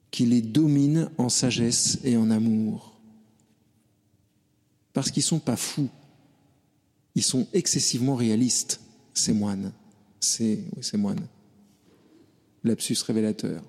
qui 0.10 0.26
les 0.26 0.42
domine 0.42 1.10
en 1.18 1.30
sagesse 1.30 2.00
et 2.04 2.18
en 2.18 2.30
amour. 2.30 2.91
Parce 4.94 5.12
qu'ils 5.12 5.22
ne 5.22 5.26
sont 5.28 5.40
pas 5.40 5.56
fous, 5.56 5.90
ils 7.16 7.24
sont 7.24 7.48
excessivement 7.54 8.16
réalistes, 8.16 8.82
ces 9.14 9.34
moines. 9.34 9.72
Ces, 10.20 10.64
oui, 10.76 10.84
ces 10.84 10.98
moines. 10.98 11.28
Lapsus 12.64 12.98
révélateur. 13.06 13.64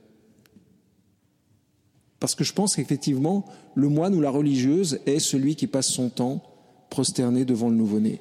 Parce 2.21 2.35
que 2.35 2.45
je 2.45 2.53
pense 2.53 2.77
qu'effectivement, 2.77 3.47
le 3.75 3.89
moine 3.89 4.15
ou 4.15 4.21
la 4.21 4.31
religieuse 4.31 5.01
est 5.07 5.19
celui 5.19 5.57
qui 5.57 5.67
passe 5.67 5.89
son 5.89 6.09
temps 6.09 6.43
prosterné 6.91 7.45
devant 7.45 7.69
le 7.69 7.75
nouveau-né. 7.75 8.21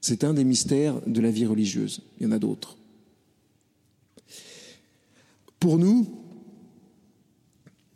C'est 0.00 0.24
un 0.24 0.34
des 0.34 0.42
mystères 0.42 1.00
de 1.06 1.20
la 1.20 1.30
vie 1.30 1.46
religieuse. 1.46 2.00
Il 2.18 2.24
y 2.24 2.26
en 2.26 2.32
a 2.32 2.40
d'autres. 2.40 2.76
Pour 5.60 5.78
nous, 5.78 6.21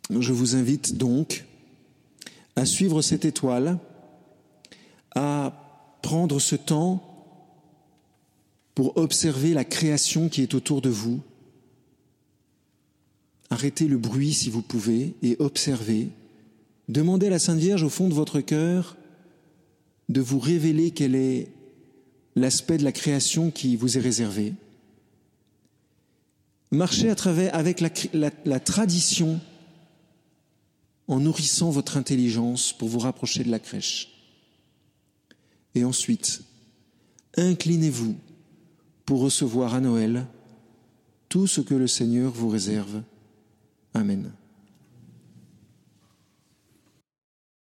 je 0.09 0.33
vous 0.33 0.55
invite 0.55 0.97
donc 0.97 1.45
à 2.55 2.65
suivre 2.65 3.01
cette 3.01 3.25
étoile, 3.25 3.77
à 5.15 5.97
prendre 6.01 6.39
ce 6.39 6.55
temps 6.55 7.03
pour 8.73 8.97
observer 8.97 9.53
la 9.53 9.65
création 9.65 10.29
qui 10.29 10.41
est 10.41 10.53
autour 10.53 10.81
de 10.81 10.89
vous. 10.89 11.21
Arrêtez 13.49 13.87
le 13.87 13.97
bruit 13.97 14.33
si 14.33 14.49
vous 14.49 14.61
pouvez 14.61 15.15
et 15.23 15.35
observez. 15.39 16.09
Demandez 16.89 17.27
à 17.27 17.31
la 17.31 17.39
Sainte 17.39 17.59
Vierge 17.59 17.83
au 17.83 17.89
fond 17.89 18.07
de 18.07 18.13
votre 18.13 18.39
cœur 18.41 18.97
de 20.09 20.21
vous 20.21 20.39
révéler 20.39 20.91
quel 20.91 21.15
est 21.15 21.49
l'aspect 22.35 22.77
de 22.77 22.83
la 22.83 22.91
création 22.91 23.51
qui 23.51 23.75
vous 23.75 23.97
est 23.97 24.01
réservé. 24.01 24.53
Marchez 26.71 27.09
à 27.09 27.15
travers, 27.15 27.53
avec 27.55 27.81
la, 27.81 27.89
la, 28.13 28.29
la 28.45 28.59
tradition 28.59 29.39
en 31.07 31.19
nourrissant 31.19 31.69
votre 31.69 31.97
intelligence 31.97 32.73
pour 32.73 32.89
vous 32.89 32.99
rapprocher 32.99 33.43
de 33.43 33.51
la 33.51 33.59
crèche. 33.59 34.09
Et 35.75 35.83
ensuite, 35.83 36.41
inclinez-vous 37.37 38.15
pour 39.05 39.21
recevoir 39.21 39.73
à 39.73 39.79
Noël 39.79 40.25
tout 41.29 41.47
ce 41.47 41.61
que 41.61 41.75
le 41.75 41.87
Seigneur 41.87 42.31
vous 42.31 42.49
réserve. 42.49 43.03
Amen. 43.93 44.31